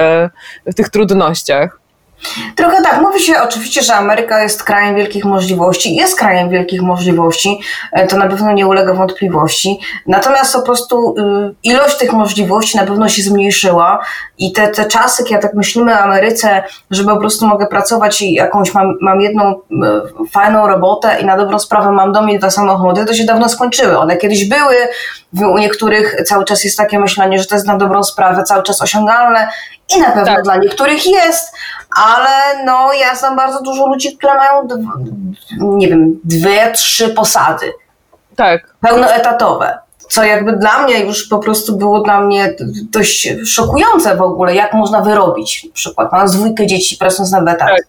[0.66, 1.79] w tych trudnościach.
[2.56, 3.00] Trochę tak.
[3.00, 5.96] Mówi się oczywiście, że Ameryka jest krajem wielkich możliwości.
[5.96, 7.61] Jest krajem wielkich możliwości.
[7.92, 9.80] E, to na pewno nie ulega wątpliwości.
[10.06, 14.04] Natomiast po prostu y, ilość tych możliwości na pewno się zmniejszyła
[14.38, 18.33] i te, te czasy, kiedy tak myślimy o Ameryce, że po prostu mogę pracować i
[18.33, 19.56] jakąś mam, mam jedną y,
[20.30, 23.98] fajną robotę i na dobrą sprawę mam dom i dwa samochody, to się dawno skończyły.
[23.98, 24.76] One kiedyś były,
[25.54, 28.83] u niektórych cały czas jest takie myślenie, że to jest na dobrą sprawę cały czas
[28.83, 29.48] osiągalne
[29.96, 30.42] i na pewno tak.
[30.42, 31.54] dla niektórych jest,
[31.96, 34.68] ale no ja znam bardzo dużo ludzi, które mają,
[35.61, 37.72] nie wiem, dwie, trzy posady.
[38.37, 38.74] Tak.
[38.81, 39.79] Pełnoetatowe.
[40.09, 42.55] Co jakby dla mnie już po prostu było dla mnie
[42.90, 45.64] dość szokujące w ogóle, jak można wyrobić.
[45.64, 47.59] Na przykład mam dwójkę dzieci pracując na etat.
[47.59, 47.83] Tak.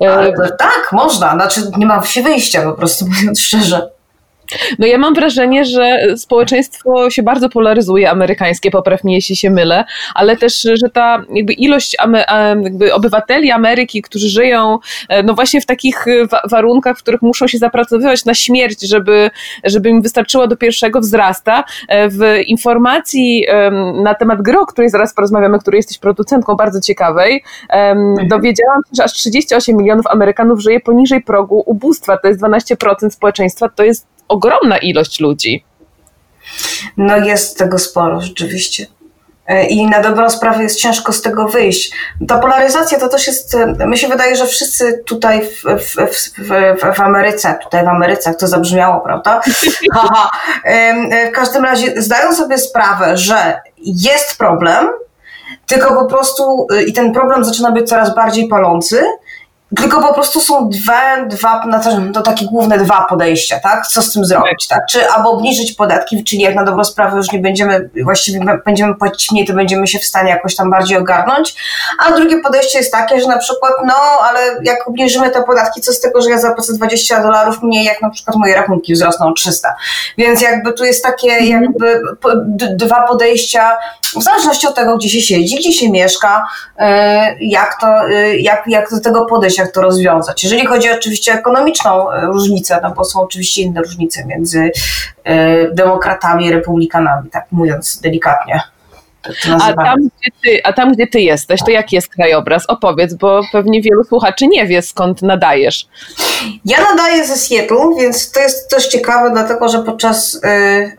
[0.00, 3.90] Ale tak, można, znaczy nie ma się wyjścia po prostu, mówiąc szczerze.
[4.78, 9.84] No ja mam wrażenie, że społeczeństwo się bardzo polaryzuje amerykańskie, popraw mnie jeśli się mylę,
[10.14, 11.96] ale też, że ta jakby ilość
[12.64, 16.04] jakby obywateli Ameryki, którzy żyją e, no właśnie w takich
[16.50, 19.30] warunkach, w których muszą się zapracowywać na śmierć, żeby,
[19.64, 21.64] żeby im wystarczyło do pierwszego wzrasta.
[21.88, 23.46] E, w informacji
[24.02, 28.28] na temat gry, o której zaraz porozmawiamy, której jesteś producentką bardzo ciekawej, mhm.
[28.28, 33.68] dowiedziałam się, że aż 38 milionów Amerykanów żyje poniżej progu ubóstwa, to jest 12% społeczeństwa,
[33.68, 35.64] to jest ogromna ilość ludzi.
[36.96, 38.86] No jest tego sporo, rzeczywiście.
[39.48, 41.92] E, I na dobrą sprawę jest ciężko z tego wyjść.
[42.28, 45.96] Ta polaryzacja to też jest, e, mi się wydaje, że wszyscy tutaj w, w,
[46.38, 49.40] w, w Ameryce, tutaj w Ameryce, to zabrzmiało, prawda?
[49.94, 50.30] Haha.
[50.64, 54.88] E, w każdym razie zdają sobie sprawę, że jest problem,
[55.66, 59.04] tylko po prostu i ten problem zaczyna być coraz bardziej palący
[59.76, 63.86] tylko po prostu są dwa, dwa no to, to takie główne dwa podejścia, tak?
[63.86, 64.80] Co z tym zrobić, tak?
[64.90, 69.32] Czy albo obniżyć podatki, czyli jak na dobrą sprawę już nie będziemy, właściwie będziemy płacić
[69.32, 71.54] mniej, to będziemy się w stanie jakoś tam bardziej ogarnąć.
[72.06, 73.94] A drugie podejście jest takie, że na przykład, no,
[74.28, 78.02] ale jak obniżymy te podatki, co z tego, że ja zapłacę 20 dolarów mniej, jak
[78.02, 79.76] na przykład moje rachunki wzrosną o 300.
[80.18, 81.62] Więc jakby tu jest takie mhm.
[81.62, 82.02] jakby
[82.76, 83.76] dwa podejścia,
[84.16, 86.46] w zależności od tego, gdzie się siedzi, gdzie się mieszka,
[86.80, 86.84] y,
[87.40, 90.44] jak to, y, jak, jak do tego podejść jak to rozwiązać.
[90.44, 94.70] Jeżeli chodzi oczywiście o ekonomiczną e, różnicę, no bo są oczywiście inne różnice między
[95.24, 98.60] e, demokratami i republikanami, tak mówiąc delikatnie.
[99.60, 102.66] A tam, gdzie ty, a tam, gdzie ty jesteś, to jaki jest krajobraz?
[102.68, 105.86] Opowiedz, bo pewnie wielu słuchaczy nie wie, skąd nadajesz.
[106.64, 110.92] Ja nadaję ze Seattle, więc to jest też ciekawe, dlatego że podczas y, y,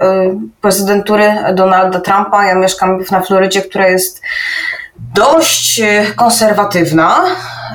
[0.62, 4.22] prezydentury Donalda Trumpa ja mieszkam na Florydzie, która jest
[5.14, 5.82] dość
[6.16, 7.26] konserwatywna.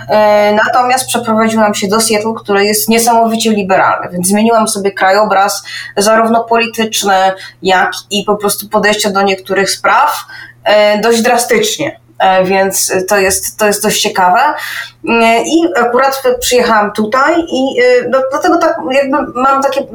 [0.08, 5.64] E, natomiast przeprowadziłam się do Seattle, które jest niesamowicie liberalne, więc zmieniłam sobie krajobraz
[5.96, 7.14] zarówno polityczny,
[7.62, 10.24] jak i po prostu podejście do niektórych spraw
[10.64, 14.40] e, dość drastycznie e, więc to jest, to jest dość ciekawe.
[15.46, 19.86] I akurat przyjechałam tutaj i no, dlatego tak jakby mam takie,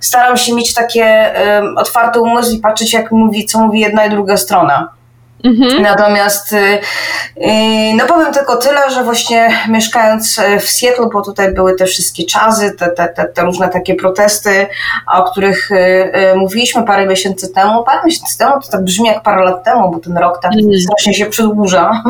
[0.00, 1.34] staram się mieć takie
[1.76, 4.97] otwarte umysł i patrzeć jak mówi, co mówi jedna i druga strona.
[5.44, 5.82] Mhm.
[5.82, 11.74] Natomiast y, y, no powiem tylko tyle, że właśnie mieszkając w Seattle, bo tutaj były
[11.76, 14.66] te wszystkie czazy, te, te, te, te różne takie protesty,
[15.14, 17.84] o których y, mówiliśmy parę miesięcy temu.
[17.84, 20.80] Parę miesięcy temu to tak brzmi jak parę lat temu, bo ten rok tak mhm.
[20.80, 22.02] strasznie się przedłuża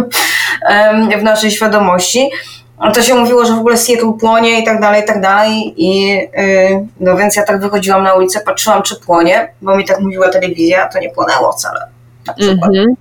[1.20, 2.30] w naszej świadomości
[2.94, 5.74] to się mówiło, że w ogóle Seattle płonie i tak dalej, i tak dalej.
[5.76, 6.20] I
[7.00, 10.88] no więc ja tak wychodziłam na ulicę, patrzyłam, czy płonie, bo mi tak mówiła telewizja,
[10.88, 11.80] to nie płonęło wcale.
[12.26, 12.70] Na przykład.
[12.70, 12.96] Mm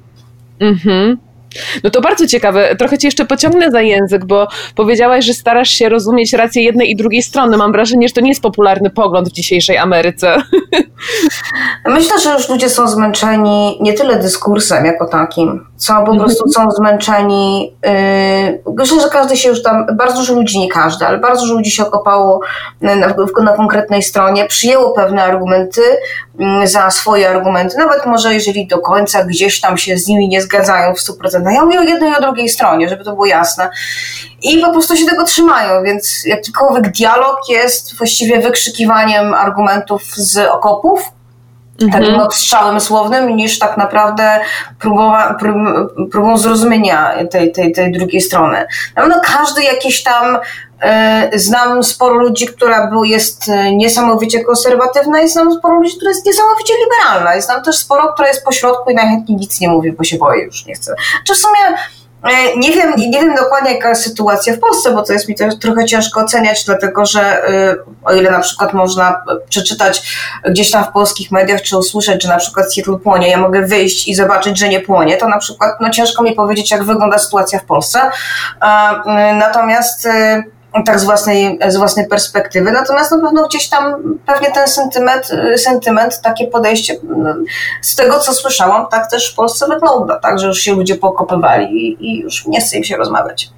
[0.59, 1.26] -hmm.
[1.83, 2.75] No to bardzo ciekawe.
[2.75, 6.95] Trochę cię jeszcze pociągnę za język, bo powiedziałaś, że starasz się rozumieć rację jednej i
[6.95, 7.57] drugiej strony.
[7.57, 10.35] Mam wrażenie, że to nie jest popularny pogląd w dzisiejszej Ameryce.
[11.85, 16.19] Myślę, że już ludzie są zmęczeni nie tyle dyskursem jako takim, co po mhm.
[16.19, 17.75] prostu są zmęczeni.
[17.85, 21.53] Yy, myślę, że każdy się już tam, bardzo dużo ludzi, nie każdy, ale bardzo dużo
[21.53, 22.39] ludzi się okopało
[22.81, 22.95] na,
[23.43, 25.81] na, konkretnej stronie, przyjęło pewne argumenty
[26.39, 30.41] yy, za swoje argumenty, nawet może jeżeli do końca gdzieś tam się z nimi nie
[30.41, 31.46] zgadzają w 100%.
[31.53, 33.69] Ja mówię o jednej i o drugiej stronie, żeby to było jasne.
[34.41, 41.01] I po prostu się tego trzymają, więc jakikolwiek dialog jest właściwie wykrzykiwaniem argumentów z okopów,
[41.79, 42.19] takim mhm.
[42.19, 44.39] odstrzałem słownym, niż tak naprawdę
[44.79, 45.55] próbowa, prób,
[46.11, 48.65] próbą zrozumienia tej, tej, tej drugiej strony.
[48.95, 50.37] Na pewno każdy jakiś tam
[51.33, 56.73] Znam sporo ludzi, która jest e, niesamowicie konserwatywna i znam sporo ludzi, która jest niesamowicie
[56.83, 57.35] liberalna.
[57.35, 60.41] I znam też sporo, która jest pośrodku i najchętniej nic nie mówi, bo się boi
[60.41, 60.95] już, nie chce.
[61.27, 61.77] Czy w sumie
[62.23, 65.35] E, nie wiem, nie wiem dokładnie, jaka jest sytuacja w Polsce, bo to jest mi
[65.35, 67.41] też trochę ciężko oceniać, dlatego że
[68.03, 72.37] o ile na przykład można przeczytać gdzieś tam w polskich mediach, czy usłyszeć, że na
[72.37, 75.89] przykład Seattle płonie, ja mogę wyjść i zobaczyć, że nie płonie, to na przykład no,
[75.89, 77.99] ciężko mi powiedzieć, jak wygląda sytuacja w Polsce.
[79.33, 80.07] Natomiast
[80.83, 82.71] tak z własnej, z własnej perspektywy.
[82.71, 86.95] Natomiast na pewno gdzieś tam pewnie ten sentyment, sentyment takie podejście
[87.81, 91.65] z tego, co słyszałam, tak też w Polsce wygląda, tak, że już się ludzie pokopywali
[91.65, 93.49] i, i już nie chce im się rozmawiać.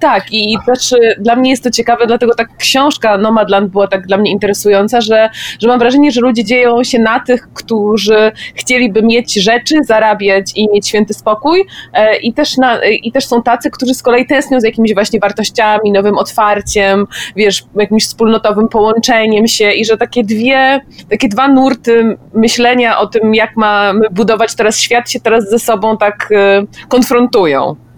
[0.00, 4.06] Tak, i też y, dla mnie jest to ciekawe, dlatego ta książka Nomadland była tak
[4.06, 5.30] dla mnie interesująca, że,
[5.60, 10.68] że mam wrażenie, że ludzie dzieją się na tych, którzy chcieliby mieć rzeczy, zarabiać i
[10.72, 14.60] mieć święty spokój e, i też, na, i też są tacy, którzy z kolei tęsknią
[14.60, 20.80] z jakimiś właśnie wartościami, nowym otwarciem, wiesz, jakimś wspólnotowym połączeniem się i że takie dwie,
[21.10, 25.96] takie dwa nurty myślenia o tym, jak mamy budować teraz świat, się teraz ze sobą
[25.96, 27.89] tak e, konfrontują.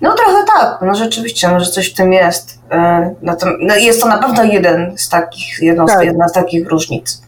[0.00, 2.58] No trochę tak, no rzeczywiście, może coś w tym jest.
[2.70, 6.04] E, no, to, no jest to na pewno jeden z takich, jedną tak.
[6.04, 7.22] jedna z takich różnic.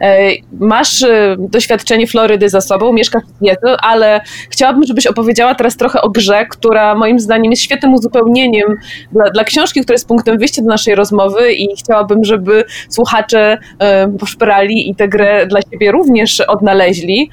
[0.00, 0.30] E,
[0.60, 6.02] masz e, doświadczenie Florydy za sobą, mieszkasz w Seattle, ale chciałabym, żebyś opowiedziała teraz trochę
[6.02, 8.76] o grze, która moim zdaniem jest świetnym uzupełnieniem
[9.12, 14.08] dla, dla książki, która jest punktem wyjścia do naszej rozmowy i chciałabym, żeby słuchacze e,
[14.08, 17.30] poszperali i tę grę dla siebie również odnaleźli.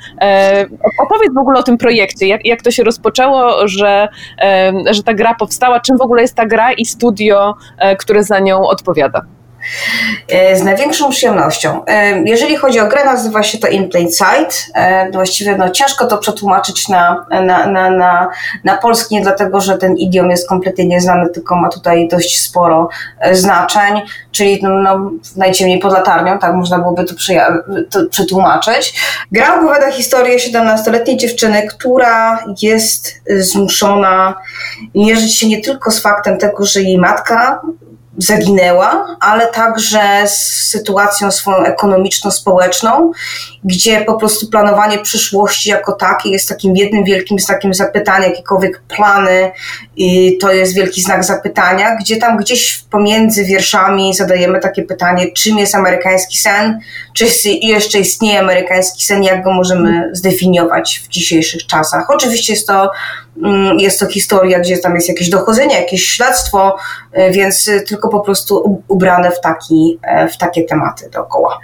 [1.06, 4.08] Opowiedz w ogóle o tym projekcie, jak, jak to się rozpoczęło, że,
[4.92, 7.56] że ta gra powstała, czym w ogóle jest ta gra i studio,
[7.98, 9.37] które za nią odpowiada.
[10.30, 11.86] E, z największą przyjemnością.
[11.86, 14.72] E, jeżeli chodzi o grę, nazywa się to In Plain Sight.
[14.74, 18.30] E, właściwie no, ciężko to przetłumaczyć na, na, na, na,
[18.64, 22.90] na polski, nie dlatego, że ten idiom jest kompletnie nieznany, tylko ma tutaj dość sporo
[23.32, 24.02] znaczeń,
[24.32, 27.14] czyli no, no, najciemniej pod latarnią, tak można byłoby to,
[27.90, 28.94] to przetłumaczyć.
[29.32, 34.36] Gra opowiada historię 17-letniej dziewczyny, która jest zmuszona
[34.96, 37.62] mierzyć się nie tylko z faktem tego, że jej matka
[38.18, 43.12] zaginęła, ale także z sytuacją swoją ekonomiczno-społeczną,
[43.64, 49.52] gdzie po prostu planowanie przyszłości jako takie jest takim jednym wielkim znakiem zapytania, jakiekolwiek plany,
[50.40, 55.76] to jest wielki znak zapytania, gdzie tam gdzieś pomiędzy wierszami zadajemy takie pytanie, czym jest
[55.76, 56.80] amerykański sen,
[57.14, 57.26] czy
[57.62, 62.06] jeszcze istnieje amerykański sen, jak go możemy zdefiniować w dzisiejszych czasach.
[62.10, 62.92] Oczywiście jest to
[63.78, 66.76] jest to historia, gdzie tam jest jakieś dochodzenie, jakieś śledztwo,
[67.12, 71.60] e, więc tylko po prostu ubrane w, taki, e, w takie tematy dookoła.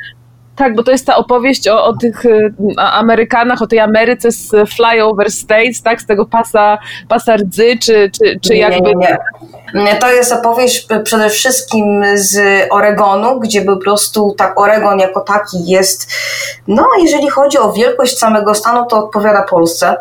[0.56, 4.52] Tak, bo to jest ta opowieść o, o tych y, Amerykanach, o tej Ameryce z
[4.76, 6.78] Flyover States, tak, z tego pasa,
[7.10, 8.96] pasa rdzy, czy, czy, czy jakby...
[8.96, 9.18] Nie,
[9.74, 9.96] nie.
[9.96, 12.40] To jest opowieść przede wszystkim z
[12.72, 16.12] Oregonu, gdzie po prostu tak Oregon jako taki jest,
[16.68, 19.96] no jeżeli chodzi o wielkość samego stanu, to odpowiada Polsce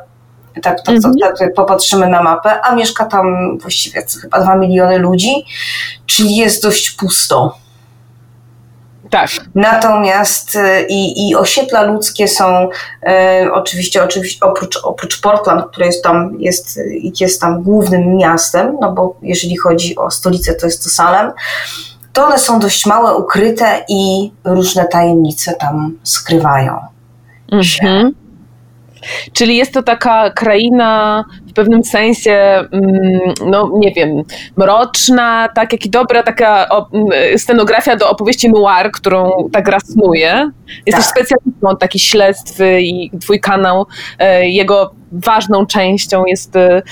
[0.63, 1.15] tak, tak, mhm.
[1.39, 5.33] tak popatrzymy na mapę, a mieszka tam właściwie chyba 2 miliony ludzi,
[6.07, 7.63] czyli jest dość pusto.
[9.13, 9.31] Tak.
[9.55, 12.69] Natomiast y, i, i osiedla ludzkie są
[13.03, 16.81] e, oczywiście, oczywiście oprócz, oprócz Portland, które jest tam, jest,
[17.21, 21.33] jest tam głównym miastem, no bo jeżeli chodzi o stolicę, to jest to Salem,
[22.13, 26.79] to one są dość małe, ukryte i różne tajemnice tam skrywają
[27.63, 27.87] się.
[27.87, 28.22] Mhm.
[29.33, 34.23] Czyli jest to taka kraina w pewnym sensie, mm, no nie wiem,
[34.57, 36.69] mroczna, tak jak i dobra taka
[37.37, 40.51] scenografia do opowieści noir, którą ta gra snuje.
[40.87, 41.15] Jesteś tak.
[41.15, 43.87] specjalistą od takich śledztw i twój kanał,
[44.19, 46.83] e, jego ważną częścią jest, e,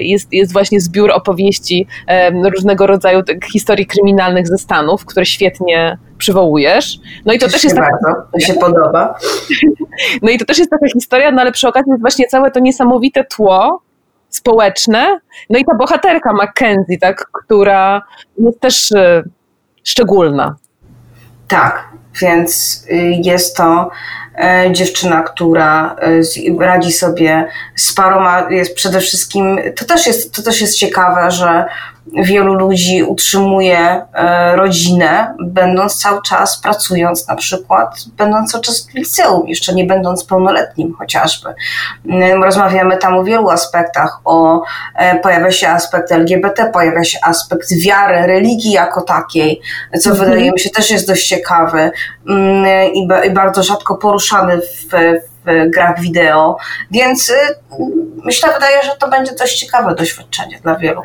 [0.00, 6.98] jest, jest właśnie zbiór opowieści e, różnego rodzaju historii kryminalnych ze Stanów, które świetnie przywołujesz.
[7.24, 7.88] No i to, to też jest taka...
[7.90, 9.14] Bardzo, to się podoba.
[10.22, 12.60] No i to też jest taka historia, no ale przy okazji jest właśnie całe to
[12.60, 13.82] niesamowite tło
[14.28, 18.02] społeczne, no i ta bohaterka Mackenzie, tak, która
[18.38, 19.24] jest też y,
[19.84, 20.56] szczególna.
[21.48, 21.88] Tak,
[22.20, 22.94] więc y,
[23.24, 23.90] jest to
[24.68, 25.96] y, dziewczyna, która
[26.60, 31.64] radzi sobie z paroma, jest przede wszystkim, to też jest, to też jest ciekawe, że
[32.14, 38.94] wielu ludzi utrzymuje e, rodzinę, będąc cały czas pracując, na przykład, będąc cały czas w
[38.94, 41.54] liceum, jeszcze nie będąc pełnoletnim chociażby.
[42.08, 44.62] Mm, rozmawiamy tam o wielu aspektach, o,
[44.94, 49.60] e, pojawia się aspekt LGBT, pojawia się aspekt wiary, religii jako takiej,
[50.00, 50.30] co mhm.
[50.30, 51.90] wydaje mi się też jest dość ciekawy
[52.28, 54.94] mm, i, i bardzo rzadko poruszany w,
[55.46, 56.56] w grach wideo,
[56.90, 57.34] więc y,
[58.24, 61.02] myślę, wydaje, że to będzie dość ciekawe doświadczenie dla wielu.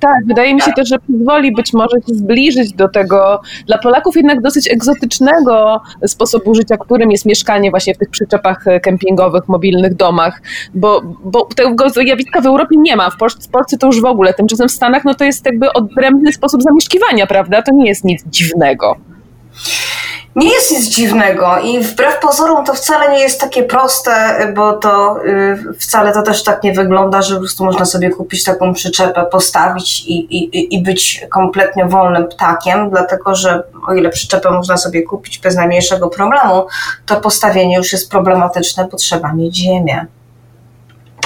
[0.00, 4.16] Tak, wydaje mi się też, że pozwoli być może się zbliżyć do tego dla Polaków
[4.16, 10.42] jednak dosyć egzotycznego sposobu życia, którym jest mieszkanie właśnie w tych przyczepach kempingowych, mobilnych domach,
[10.74, 14.04] bo, bo tego zjawiska w Europie nie ma, w Polsce, w Polsce to już w
[14.04, 17.62] ogóle, tymczasem w Stanach no to jest jakby odrębny sposób zamieszkiwania, prawda?
[17.62, 18.96] To nie jest nic dziwnego
[20.36, 24.12] nie jest nic dziwnego i wbrew pozorom to wcale nie jest takie proste,
[24.54, 28.44] bo to y, wcale to też tak nie wygląda, że po prostu można sobie kupić
[28.44, 34.50] taką przyczepę, postawić i, i, i być kompletnie wolnym ptakiem, dlatego że o ile przyczepę
[34.50, 36.66] można sobie kupić bez najmniejszego problemu,
[37.06, 40.06] to postawienie już jest problematyczne, bo trzeba mieć ziemię.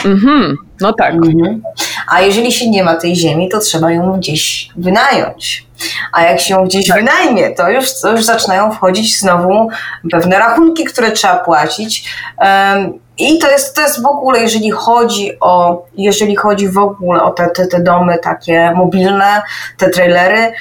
[0.04, 1.14] Mhm, no tak.
[1.14, 1.62] Mhm.
[2.08, 5.69] A jeżeli się nie ma tej ziemi, to trzeba ją gdzieś wynająć.
[6.12, 6.96] A jak się gdzieś tak.
[6.96, 9.68] wynajmie, to już, to już zaczynają wchodzić znowu
[10.10, 12.14] pewne rachunki, które trzeba płacić.
[12.38, 17.22] Um, i to jest, to jest w ogóle, jeżeli chodzi o, jeżeli chodzi w ogóle
[17.22, 19.42] o te, te, te domy takie mobilne,
[19.78, 20.52] te trailery,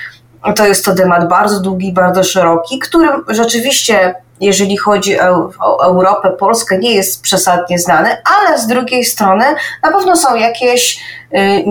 [0.56, 6.32] to jest to temat bardzo długi, bardzo szeroki, którym rzeczywiście jeżeli chodzi o, o, Europę,
[6.32, 9.46] Polskę nie jest przesadnie znany, ale z drugiej strony
[9.84, 11.04] na pewno są jakieś,
[11.34, 11.64] y, y,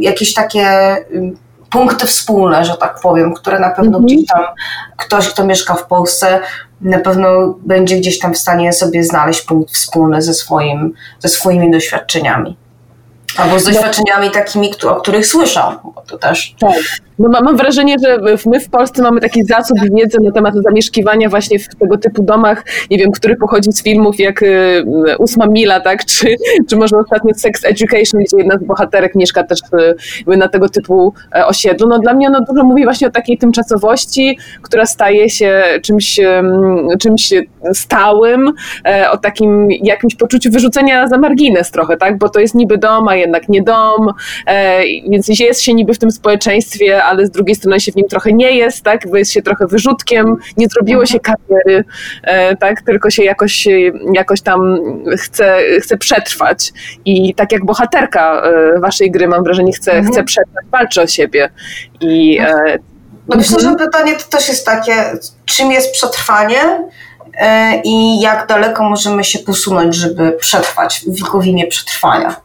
[0.00, 1.32] jakieś takie y,
[1.70, 4.04] punkty wspólne, że tak powiem, które na pewno mhm.
[4.04, 4.44] gdzieś tam
[4.96, 6.40] ktoś, kto mieszka w Polsce,
[6.80, 11.70] na pewno będzie gdzieś tam w stanie sobie znaleźć punkt wspólny ze, swoim, ze swoimi
[11.70, 12.56] doświadczeniami.
[13.36, 15.72] Albo z doświadczeniami takimi, o których słyszał.
[15.94, 16.54] Bo to też.
[16.58, 16.78] Tak.
[17.18, 21.58] No, mam wrażenie, że my w Polsce mamy taki zasób wiedzy na temat zamieszkiwania właśnie
[21.58, 24.84] w tego typu domach, nie wiem, który pochodzi z filmów jak y,
[25.18, 26.36] Ósma Mila, tak, czy,
[26.68, 29.60] czy może ostatnio Sex Education, gdzie jedna z bohaterek mieszka też
[30.28, 31.88] y, na tego typu e, osiedlu.
[31.88, 36.20] No dla mnie ono dużo mówi właśnie o takiej tymczasowości, która staje się czymś,
[37.00, 37.32] czymś
[37.72, 38.52] stałym,
[38.86, 43.08] e, o takim jakimś poczuciu wyrzucenia za margines trochę, tak, bo to jest niby dom,
[43.08, 44.12] a jednak nie dom,
[44.46, 48.08] e, więc jest się niby w tym społeczeństwie, ale z drugiej strony się w nim
[48.08, 51.84] trochę nie jest, tak, bo jest się trochę wyrzutkiem, nie zrobiło się kariery,
[52.22, 53.68] e, tak, tylko się jakoś,
[54.14, 54.78] jakoś tam
[55.18, 56.72] chce, chce przetrwać.
[57.04, 60.12] I tak jak bohaterka e, waszej gry, mam wrażenie, chce, mhm.
[60.12, 61.50] chce przetrwać, walczy o siebie.
[62.00, 62.40] I
[63.28, 64.92] no myślę, że pytanie to też jest takie,
[65.44, 66.58] czym jest przetrwanie
[67.84, 72.36] i jak daleko możemy się posunąć, żeby przetrwać w imię przetrwania.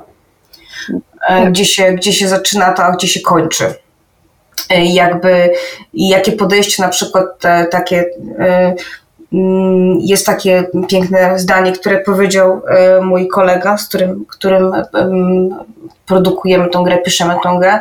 [1.50, 3.74] Gdzie się, gdzie się zaczyna to, a gdzie się kończy.
[4.70, 5.52] E, jakby
[5.94, 7.26] jakie podejście na przykład
[7.72, 8.06] takie
[8.40, 8.76] e,
[9.34, 14.72] mm, jest takie piękne zdanie, które powiedział e, mój kolega, z którym, którym
[16.06, 17.80] produkujemy tą grę, piszemy tą grę,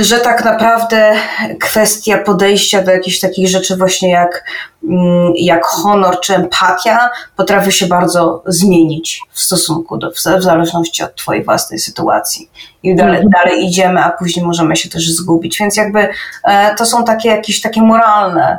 [0.00, 1.12] że tak naprawdę
[1.60, 4.44] kwestia podejścia do jakichś takich rzeczy właśnie jak,
[4.88, 11.16] mm, jak honor czy empatia potrafi się bardzo zmienić w stosunku do, w zależności od
[11.16, 12.50] twojej własnej sytuacji.
[12.82, 13.30] I dalej, mhm.
[13.30, 15.58] dalej idziemy, a później możemy się też zgubić.
[15.58, 16.08] Więc jakby
[16.44, 18.58] e, to są takie jakieś takie moralne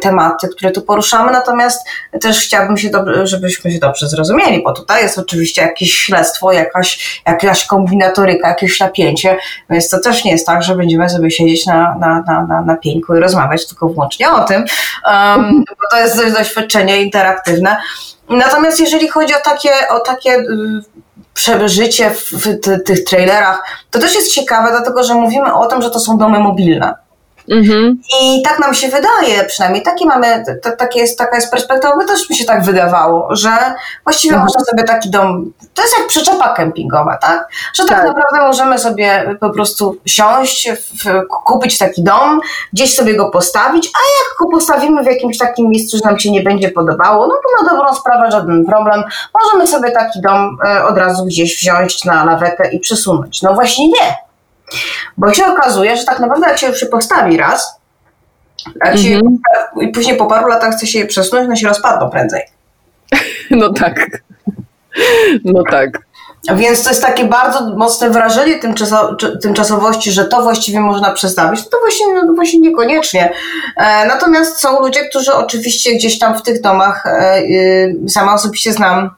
[0.00, 1.86] tematy, które tu poruszamy, natomiast
[2.20, 7.22] też chciałabym się, dobrze, żebyśmy się dobrze zrozumieli, bo tutaj jest oczywiście jakieś śledztwo, jakaś,
[7.26, 9.36] jakaś kombinatoryka, jakieś napięcie,
[9.70, 12.76] więc to też nie jest tak, że będziemy sobie siedzieć na, na, na, na, na
[12.76, 14.64] pieńku i rozmawiać tylko wyłącznie o tym,
[15.04, 17.76] um, bo to jest dość doświadczenie interaktywne.
[18.28, 20.44] Natomiast jeżeli chodzi o takie, o takie y,
[21.34, 25.90] przeżycie w, w tych trailerach, to też jest ciekawe, dlatego że mówimy o tym, że
[25.90, 26.94] to są domy mobilne.
[27.50, 28.00] Mhm.
[28.22, 32.04] I tak nam się wydaje, przynajmniej takie mamy, to, takie jest, taka jest perspektywa, my
[32.04, 33.50] też mi się tak wydawało, że
[34.04, 34.44] właściwie mhm.
[34.44, 37.48] można sobie taki dom, to jest jak przyczepa kempingowa, tak?
[37.74, 42.40] Że tak, tak naprawdę możemy sobie po prostu siąść, w, kupić taki dom,
[42.72, 46.30] gdzieś sobie go postawić, a jak go postawimy w jakimś takim miejscu, że nam się
[46.30, 49.04] nie będzie podobało, no to na dobrą sprawę żaden problem,
[49.42, 53.42] możemy sobie taki dom e, od razu gdzieś wziąć na lawetę i przesunąć.
[53.42, 54.27] No właśnie nie.
[55.16, 57.80] Bo się okazuje, że tak naprawdę jak się już się postawi raz,
[58.84, 59.38] jak się, mhm.
[59.80, 62.42] i później po paru latach chce się je przesunąć, no się rozpadną prędzej.
[63.50, 64.10] No tak.
[65.44, 65.98] No tak.
[66.54, 71.64] Więc to jest takie bardzo mocne wrażenie tymczaso tymczasowości, że to właściwie można przestawić.
[71.64, 73.32] No to właśnie, no właśnie niekoniecznie.
[73.76, 77.44] E, natomiast są ludzie, którzy oczywiście gdzieś tam w tych domach, e, e,
[78.08, 79.10] sama osobiście znam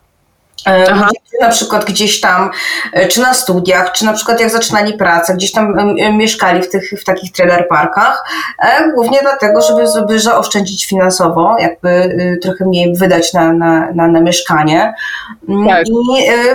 [0.64, 1.08] Aha.
[1.40, 2.50] na przykład gdzieś tam,
[2.92, 5.74] e, czy na studiach, czy na przykład jak zaczynali pracę, gdzieś tam
[6.12, 8.24] mieszkali w, tych, w takich trailer parkach,
[8.58, 14.08] e, głównie dlatego, żeby, żeby zaoszczędzić finansowo, jakby y, trochę mniej wydać na, na, na,
[14.08, 14.94] na mieszkanie
[15.48, 15.88] mm, tak.
[15.88, 15.92] i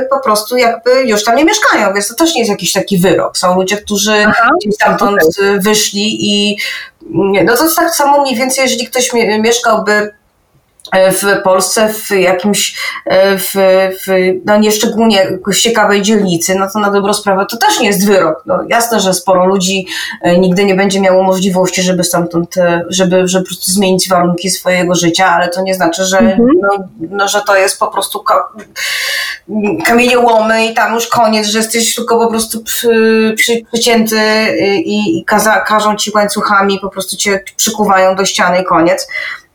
[0.10, 3.38] po prostu jakby już tam nie mieszkają, więc to też nie jest jakiś taki wyrok.
[3.38, 4.50] Są ludzie, którzy Aha.
[4.62, 5.60] gdzieś stamtąd okay.
[5.60, 6.58] wyszli i
[7.44, 10.25] no to jest tak samo mniej więcej, jeżeli ktoś mieszkałby E,
[10.94, 12.76] w Polsce w jakimś,
[13.06, 13.54] e, w,
[14.06, 15.28] w no nieszczególnie
[15.62, 18.44] ciekawej dzielnicy, no to na dobrą sprawę to też nie jest wyrok.
[18.46, 19.88] No jasne, że sporo ludzi
[20.22, 22.56] e, nigdy nie będzie miało możliwości, żeby stamtąd,
[22.90, 26.50] żeby, żeby po prostu zmienić warunki swojego życia, ale to nie znaczy, że, mhm.
[26.62, 28.24] no, no, że to jest po prostu
[29.86, 34.20] kamieniołomy i tam już koniec, że jesteś tylko po prostu przy, przy, przycięty
[34.86, 35.66] i, i kaza,
[35.98, 39.08] ci łańcuchami, po prostu cię przykuwają do ściany i koniec.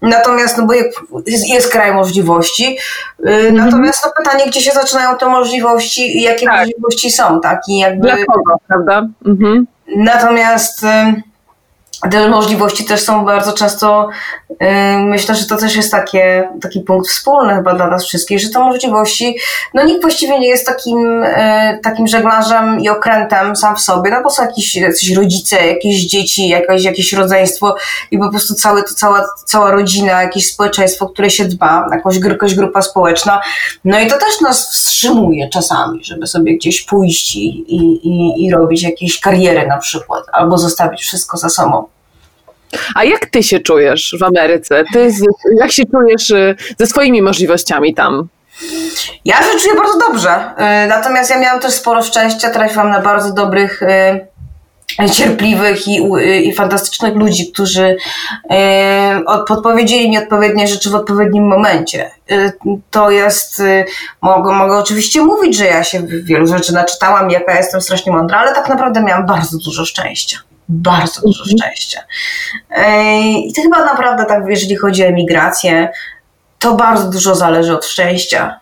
[0.02, 0.72] Natomiast, no bo
[1.26, 2.78] jest, jest kraj możliwości.
[3.24, 3.52] Mm-hmm.
[3.52, 6.58] Natomiast no pytanie, gdzie się zaczynają te możliwości i jakie tak.
[6.58, 7.60] możliwości są, tak?
[7.68, 8.02] I jakby.
[8.02, 9.08] Dla kogo, prawda?
[9.26, 9.66] Mhm.
[9.96, 10.82] Natomiast.
[10.82, 11.29] Y-
[12.10, 14.08] te możliwości też są bardzo często,
[14.98, 18.58] myślę, że to też jest takie, taki punkt wspólny chyba dla nas wszystkich, że te
[18.58, 19.36] możliwości,
[19.74, 24.22] no nikt właściwie nie jest takim, y, takim żeglarzem i okrętem sam w sobie, no
[24.22, 27.74] bo są jakieś, jakieś rodzice, jakieś dzieci, jakieś, jakieś rodzeństwo
[28.10, 32.54] i po prostu całe, to cała, cała rodzina, jakieś społeczeństwo, które się dba, jakąś, jakaś
[32.54, 33.40] grupa społeczna.
[33.84, 38.82] No i to też nas wstrzymuje czasami, żeby sobie gdzieś pójść i, i, i robić
[38.82, 41.89] jakieś kariery na przykład, albo zostawić wszystko za sobą.
[42.94, 44.84] A jak ty się czujesz w Ameryce?
[44.92, 45.10] Ty,
[45.60, 48.28] jak się czujesz y, ze swoimi możliwościami tam?
[49.24, 50.50] Ja się czuję bardzo dobrze.
[50.84, 56.02] Y, natomiast ja miałam też sporo szczęścia, trafiłam na bardzo dobrych y, cierpliwych i,
[56.48, 57.96] i fantastycznych ludzi, którzy
[59.48, 62.10] podpowiedzieli mi odpowiednie rzeczy w odpowiednim momencie.
[62.90, 63.62] To jest,
[64.22, 68.54] mogę, mogę oczywiście mówić, że ja się wielu rzeczy naczytałam, jaka jestem strasznie mądra, ale
[68.54, 70.38] tak naprawdę miałam bardzo dużo szczęścia
[70.70, 71.58] bardzo dużo mhm.
[71.58, 72.00] szczęścia.
[73.20, 75.88] I to chyba naprawdę tak, jeżeli chodzi o emigrację,
[76.58, 78.60] to bardzo dużo zależy od szczęścia.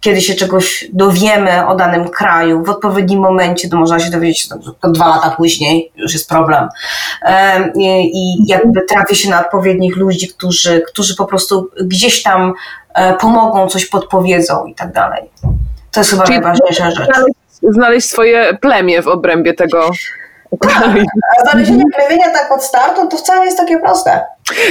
[0.00, 4.48] Kiedy się czegoś dowiemy o danym kraju w odpowiednim momencie, to można się dowiedzieć
[4.80, 6.68] to dwa lata później, już jest problem.
[8.04, 12.52] I jakby trafi się na odpowiednich ludzi, którzy, którzy po prostu gdzieś tam
[12.94, 15.22] e, pomogą, coś podpowiedzą i tak dalej.
[15.90, 17.08] To jest chyba Czyli najważniejsza rzecz.
[17.62, 19.90] Znaleźć swoje plemię w obrębie tego
[21.38, 24.20] a znalezienie plemienia tak od startu to wcale jest takie proste.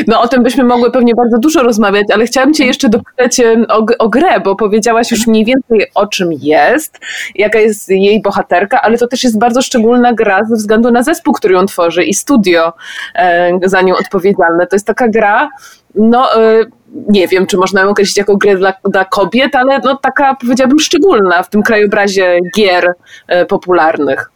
[0.08, 3.86] No o tym byśmy mogły pewnie bardzo dużo rozmawiać, ale chciałam Cię jeszcze dopytać o,
[4.00, 7.00] o grę, bo powiedziałaś już mniej więcej o czym jest,
[7.36, 11.34] jaka jest jej bohaterka, ale to też jest bardzo szczególna gra ze względu na zespół,
[11.34, 12.74] który ją tworzy i studio
[13.16, 14.68] e, za nią odpowiedzialne.
[14.68, 15.50] To jest taka gra,
[15.96, 16.66] no e,
[17.10, 20.80] nie wiem, czy można ją określić jako grę dla, dla kobiet, ale no taka powiedziałabym
[20.80, 22.94] szczególna w tym krajobrazie gier
[23.28, 24.32] e, popularnych.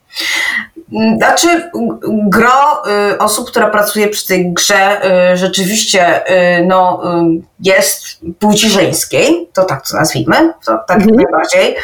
[1.18, 1.72] Znaczy,
[2.12, 5.02] gro y, osób, która pracuje przy tej grze,
[5.34, 7.02] y, rzeczywiście y, no,
[7.60, 8.04] jest
[8.40, 11.16] płci żeńskiej, to tak to nazwijmy, to tak mhm.
[11.16, 11.76] najbardziej.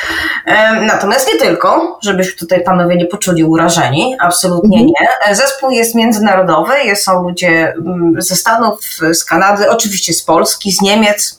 [0.82, 4.96] Natomiast nie tylko, żebyśmy tutaj panowie nie poczuli urażeni, absolutnie mhm.
[5.28, 5.36] nie.
[5.36, 8.80] Zespół jest międzynarodowy, są ludzie mm, ze Stanów,
[9.14, 11.39] z Kanady, oczywiście z Polski, z Niemiec,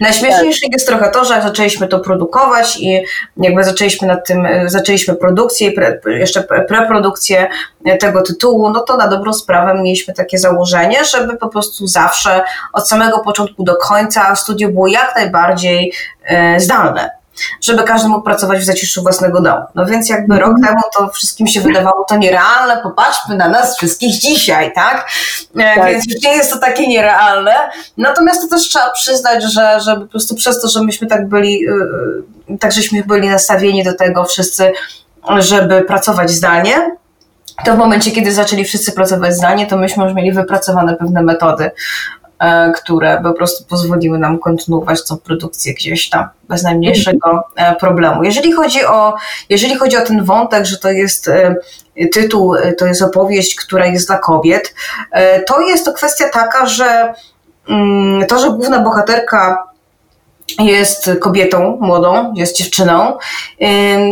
[0.00, 0.72] Najśmieszniejsze tak.
[0.72, 3.04] jest trochę to, że zaczęliśmy to produkować i
[3.36, 7.48] jakby zaczęliśmy nad tym, zaczęliśmy produkcję, pre, jeszcze preprodukcję
[8.00, 12.42] tego tytułu, no to na dobrą sprawę mieliśmy takie założenie, żeby po prostu zawsze
[12.72, 15.92] od samego początku do końca studio było jak najbardziej
[16.24, 17.19] e, zdalne
[17.60, 19.62] żeby każdy mógł pracować w zaciszu własnego domu.
[19.74, 20.66] No więc jakby rok mhm.
[20.66, 25.10] temu to wszystkim się wydawało to nierealne, popatrzmy na nas wszystkich dzisiaj, tak?
[25.56, 25.92] E, tak.
[25.92, 27.54] Więc już nie jest to takie nierealne.
[27.96, 31.68] Natomiast to też trzeba przyznać, że, że po prostu przez to, że myśmy tak byli,
[31.68, 31.72] y,
[32.54, 34.72] y, tak żeśmy byli nastawieni do tego wszyscy,
[35.38, 36.96] żeby pracować zdalnie,
[37.64, 41.70] to w momencie, kiedy zaczęli wszyscy pracować zdalnie, to myśmy już mieli wypracowane pewne metody,
[42.76, 48.24] które po prostu pozwoliły nam kontynuować tą produkcję gdzieś tam bez najmniejszego e, problemu.
[48.24, 49.14] Jeżeli chodzi o,
[49.48, 51.54] jeżeli chodzi o ten wątek, że to jest e,
[52.12, 54.74] tytuł, to jest opowieść, która jest dla kobiet,
[55.46, 57.14] to jest to kwestia taka, że
[57.68, 59.69] mm, to, że główna bohaterka
[60.58, 63.18] jest kobietą młodą, jest dziewczyną.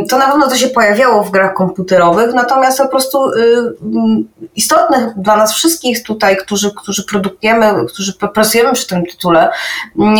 [0.08, 3.18] To na pewno to się pojawiało w grach komputerowych, natomiast po prostu
[4.56, 9.50] istotne dla nas wszystkich tutaj, którzy, którzy produkujemy, którzy pracujemy przy tym tytule,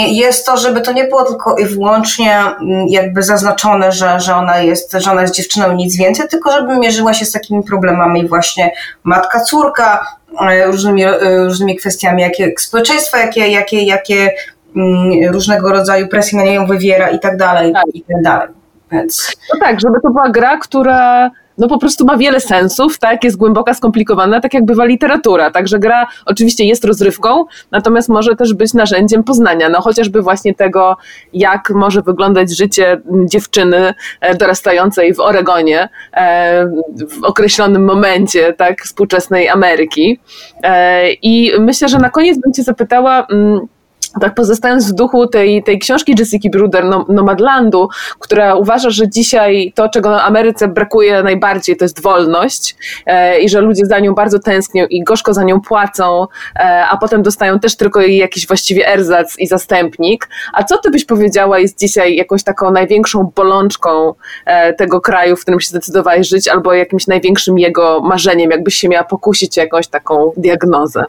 [0.08, 2.42] jest to, żeby to nie było tylko i wyłącznie
[2.88, 6.76] jakby zaznaczone, że, że, ona jest, że ona jest dziewczyną i nic więcej, tylko żeby
[6.76, 8.72] mierzyła się z takimi problemami właśnie
[9.04, 14.34] matka, córka, y, różnymi, y, różnymi kwestiami, jakie społeczeństwa, jakie, jakie, jakie
[15.32, 17.84] różnego rodzaju presji na nią wywiera i tak dalej, tak.
[17.94, 18.48] i tak dalej.
[18.92, 19.36] Więc...
[19.54, 23.36] No tak, żeby to była gra, która no po prostu ma wiele sensów, tak, jest
[23.36, 28.74] głęboka, skomplikowana, tak jak bywa literatura, także gra oczywiście jest rozrywką, natomiast może też być
[28.74, 30.96] narzędziem poznania, no chociażby właśnie tego,
[31.32, 36.66] jak może wyglądać życie dziewczyny e, dorastającej w Oregonie e,
[37.08, 40.20] w określonym momencie, tak, współczesnej Ameryki.
[40.62, 43.60] E, I myślę, że na koniec bym cię zapytała, mm,
[44.18, 47.88] tak pozostając w duchu tej, tej książki Jessica Bruder, Nomadlandu,
[48.18, 53.60] która uważa, że dzisiaj to, czego Ameryce brakuje najbardziej, to jest wolność e, i że
[53.60, 57.76] ludzie za nią bardzo tęsknią i gorzko za nią płacą, e, a potem dostają też
[57.76, 60.28] tylko jakiś właściwie erzac i zastępnik.
[60.52, 64.14] A co ty byś powiedziała jest dzisiaj jakąś taką największą bolączką
[64.46, 68.88] e, tego kraju, w którym się zdecydowałeś żyć, albo jakimś największym jego marzeniem, jakbyś się
[68.88, 71.04] miała pokusić jakąś taką diagnozę?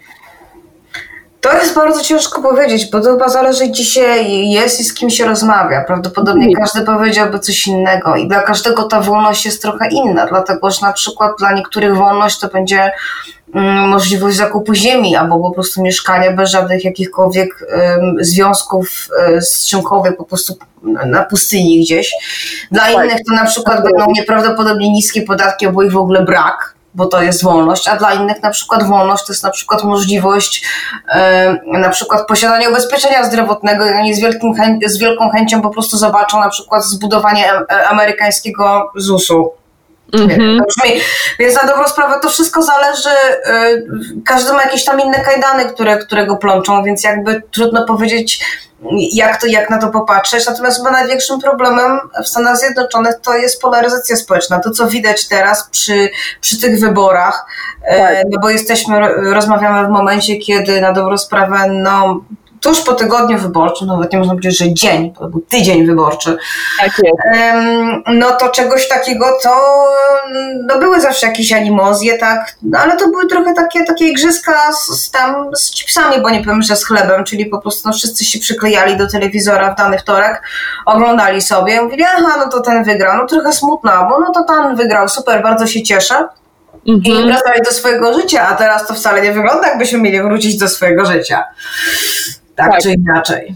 [1.42, 5.10] To jest bardzo ciężko powiedzieć, bo to chyba zależy, gdzie się jest i z kim
[5.10, 5.84] się rozmawia.
[5.84, 6.66] Prawdopodobnie mhm.
[6.66, 10.94] każdy powiedziałby coś innego i dla każdego ta wolność jest trochę inna, dlatego że na
[10.94, 12.92] przykład dla niektórych wolność to będzie
[13.54, 19.68] mm, możliwość zakupu ziemi albo po prostu mieszkania bez żadnych jakichkolwiek um, związków um, z
[19.68, 22.12] czymkolwiek po prostu na pustyni gdzieś.
[22.72, 22.94] Dla tak.
[22.94, 27.22] innych to na przykład będą nieprawdopodobnie niskie podatki albo ich w ogóle brak bo to
[27.22, 30.68] jest wolność, a dla innych na przykład wolność to jest na przykład możliwość
[31.10, 34.54] e, na przykład posiadania ubezpieczenia zdrowotnego i oni z, wielkim
[34.86, 39.52] z wielką chęcią po prostu zobaczą na przykład zbudowanie e, amerykańskiego ZUS-u.
[40.14, 40.60] Mm-hmm.
[41.40, 43.10] Więc na dobrą sprawę to wszystko zależy,
[43.46, 43.82] e,
[44.26, 48.46] każdy ma jakieś tam inne kajdany, które, które go plączą, więc jakby trudno powiedzieć,
[49.14, 50.48] jak, to, jak na to popatrzeć.
[50.48, 54.60] Natomiast chyba największym problemem w Stanach Zjednoczonych to jest polaryzacja społeczna.
[54.60, 56.10] To, co widać teraz przy,
[56.42, 57.46] przy tych wyborach,
[57.84, 58.26] e, tak.
[58.30, 59.00] no bo jesteśmy,
[59.34, 62.24] rozmawiamy w momencie, kiedy na dobrą sprawę, no,
[62.60, 66.38] tuż po tygodniu wyborczym, no nawet nie można powiedzieć, że dzień, to był tydzień wyborczy,
[66.80, 66.92] tak
[68.08, 69.84] no to czegoś takiego to
[70.68, 75.02] no były zawsze jakieś animozje, tak, no ale to były trochę takie, takie igrzyska z,
[75.02, 78.26] z tam z chipsami, bo nie powiem, że z chlebem, czyli po prostu no, wszyscy
[78.26, 80.44] się przyklejali do telewizora w dany wtorek,
[80.86, 84.76] oglądali sobie, mówili, aha, no to ten wygrał, no trochę smutno, bo no to ten
[84.76, 86.28] wygrał, super, bardzo się cieszę.
[86.88, 87.16] Mhm.
[87.16, 90.68] I wracali do swojego życia, a teraz to wcale nie wygląda, jakbyśmy mieli wrócić do
[90.68, 91.44] swojego życia
[92.60, 92.82] tak, tak.
[92.82, 93.56] czy inaczej.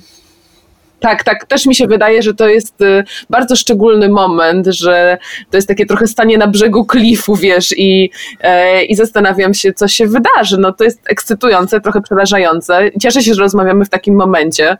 [1.03, 5.17] Tak, tak, też mi się wydaje, że to jest y, bardzo szczególny moment, że
[5.49, 8.09] to jest takie trochę stanie na brzegu klifu, wiesz, i,
[8.41, 10.57] e, i zastanawiam się, co się wydarzy.
[10.57, 12.91] No to jest ekscytujące, trochę przerażające.
[13.01, 14.77] Cieszę się, że rozmawiamy w takim momencie,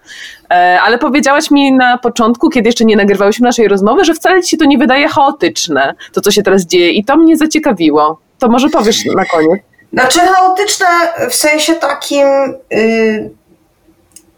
[0.51, 4.49] e, ale powiedziałaś mi na początku, kiedy jeszcze nie nagrywałyśmy naszej rozmowy, że wcale ci
[4.49, 8.19] się to nie wydaje chaotyczne, to co się teraz dzieje i to mnie zaciekawiło.
[8.39, 9.61] To może powiesz na koniec.
[9.93, 10.88] Znaczy chaotyczne
[11.30, 12.28] w sensie takim...
[12.71, 13.43] Yy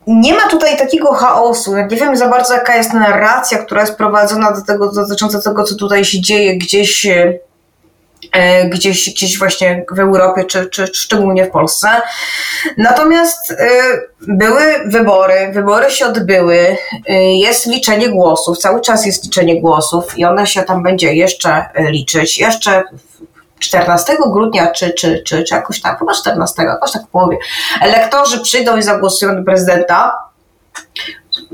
[0.07, 1.75] nie ma tutaj takiego chaosu.
[1.75, 5.75] nie wiem za bardzo, jaka jest narracja, która jest prowadzona do tego, dotycząca tego, co
[5.75, 7.05] tutaj się dzieje gdzieś,
[8.31, 11.87] e, gdzieś, gdzieś właśnie w Europie, czy, czy szczególnie w Polsce.
[12.77, 13.57] Natomiast e,
[14.27, 16.77] były wybory, wybory się odbyły,
[17.09, 21.65] e, jest liczenie głosów, cały czas jest liczenie głosów i one się tam będzie jeszcze
[21.89, 22.39] liczyć.
[22.39, 22.83] Jeszcze
[23.65, 27.37] 14 grudnia, czy, czy, czy, czy jakoś tak, chyba 14, jakoś tak w połowie,
[27.81, 30.25] elektorzy przyjdą i zagłosują na prezydenta,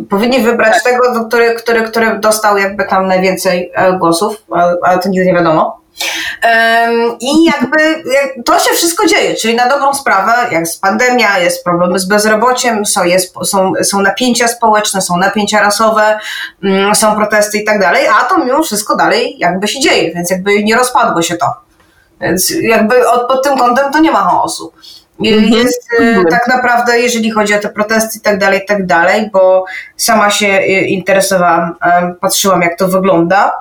[0.09, 0.84] powinni wybrać tak.
[0.84, 4.36] tego, który, który, który dostał jakby tam najwięcej e, głosów,
[4.84, 5.82] ale to nigdy nie wiadomo.
[7.20, 8.03] I jakby
[8.45, 12.86] to się wszystko dzieje, czyli na dobrą sprawę, jak jest pandemia, jest problemy z bezrobociem,
[12.86, 16.20] są, jest, są, są napięcia społeczne, są napięcia rasowe,
[16.64, 20.30] mm, są protesty i tak dalej, a to mimo wszystko dalej jakby się dzieje, więc
[20.32, 21.53] jakby nie rozpadło się to.
[22.22, 24.74] Więc jakby od, pod tym kątem to nie ma chaosu.
[25.26, 25.53] Mhm.
[25.53, 29.30] Jest mm tak naprawdę, jeżeli chodzi o te protesty i tak dalej, i tak dalej,
[29.34, 29.65] bo
[29.97, 33.51] sama się e, interesowałam, e, patrzyłam jak to wygląda,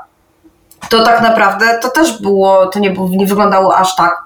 [0.88, 4.16] to tak naprawdę to też było, to nie, nie wyglądało aż tak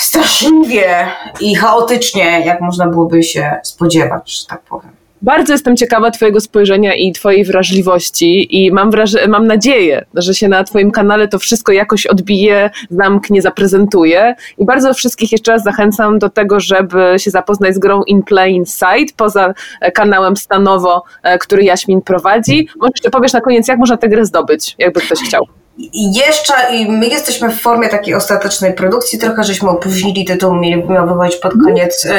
[0.00, 1.08] straszliwie
[1.40, 5.03] i chaotycznie, jak można byłoby się spodziewać, że tak powiem.
[5.24, 10.48] Bardzo jestem ciekawa Twojego spojrzenia i Twojej wrażliwości i mam, wraż- mam nadzieję, że się
[10.48, 16.18] na Twoim kanale to wszystko jakoś odbije, zamknie, zaprezentuje i bardzo wszystkich jeszcze raz zachęcam
[16.18, 21.38] do tego, żeby się zapoznać z grą In Plain Sight poza e, kanałem Stanowo, e,
[21.38, 22.68] który Jaśmin prowadzi.
[22.76, 25.46] Może jeszcze powiesz na koniec, jak można tę grę zdobyć, jakby ktoś chciał.
[25.94, 31.36] Jeszcze i my jesteśmy w formie takiej ostatecznej produkcji, trochę żeśmy opóźnili tytuł, miał wychodzić
[31.40, 31.74] pod mhm.
[31.74, 32.10] koniec y,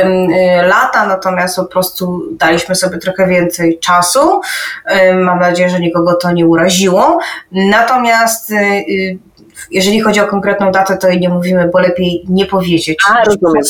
[0.67, 4.41] lata, natomiast po prostu daliśmy sobie trochę więcej czasu.
[5.13, 7.19] mam nadzieję, że nikogo to nie uraziło.
[7.51, 9.17] Natomiast y, y,
[9.71, 12.97] jeżeli chodzi o konkretną datę, to jej nie mówimy, bo lepiej nie powiedzieć.
[13.09, 13.63] A, rozumiem.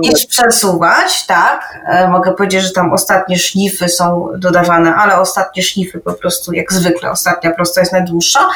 [0.00, 1.80] Niż przesuwać, tak.
[1.86, 6.72] E, mogę powiedzieć, że tam ostatnie szlify są dodawane, ale ostatnie szlify po prostu jak
[6.72, 8.48] zwykle, ostatnia prosta jest najdłuższa.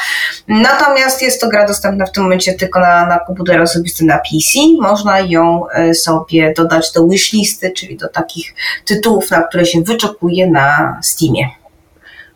[0.47, 4.59] Natomiast jest to gra dostępna w tym momencie tylko na, na komputer osobisty na PC.
[4.81, 8.53] Można ją e, sobie dodać do wishlisty, czyli do takich
[8.85, 11.60] tytułów, na które się wyczekuje na Steamie.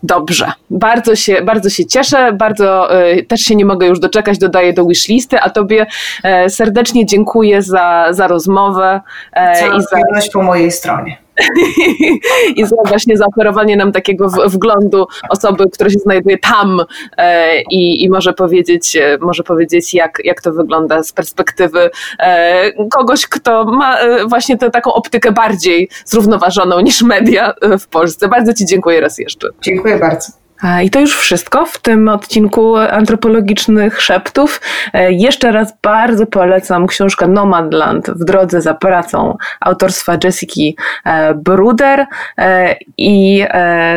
[0.06, 4.74] Dobrze, bardzo się, bardzo się cieszę, bardzo y, też się nie mogę już doczekać, dodaję
[4.74, 5.86] do wishlisty, a Tobie
[6.24, 9.02] e, serdecznie dziękuję za, za rozmowę.
[9.34, 11.25] E, i za po mojej stronie.
[12.56, 16.82] I właśnie zaoferowanie nam takiego wglądu osoby, która się znajduje tam
[17.18, 22.88] e, i, i może powiedzieć, e, może powiedzieć jak, jak to wygląda z perspektywy e,
[22.90, 28.28] kogoś, kto ma właśnie tę taką optykę bardziej zrównoważoną niż media w Polsce.
[28.28, 29.48] Bardzo Ci dziękuję raz jeszcze.
[29.62, 30.45] Dziękuję bardzo.
[30.84, 34.62] I to już wszystko w tym odcinku antropologicznych szeptów.
[34.94, 42.06] E, jeszcze raz bardzo polecam książkę Nomadland w drodze za pracą autorstwa Jessica e, Bruder
[42.38, 43.46] e, i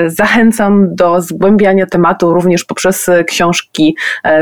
[0.06, 3.96] zachęcam do zgłębiania tematu również poprzez książki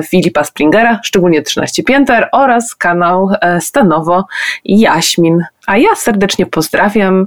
[0.08, 4.24] Filipa Springera, szczególnie 13 pięter oraz kanał Stanowo
[4.64, 5.44] Jaśmin.
[5.66, 7.26] A ja serdecznie pozdrawiam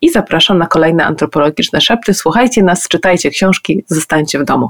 [0.00, 2.14] i zapraszam na kolejne antropologiczne szepty.
[2.14, 4.68] Słuchajcie nas, czytajcie książki, zostańcie w domu.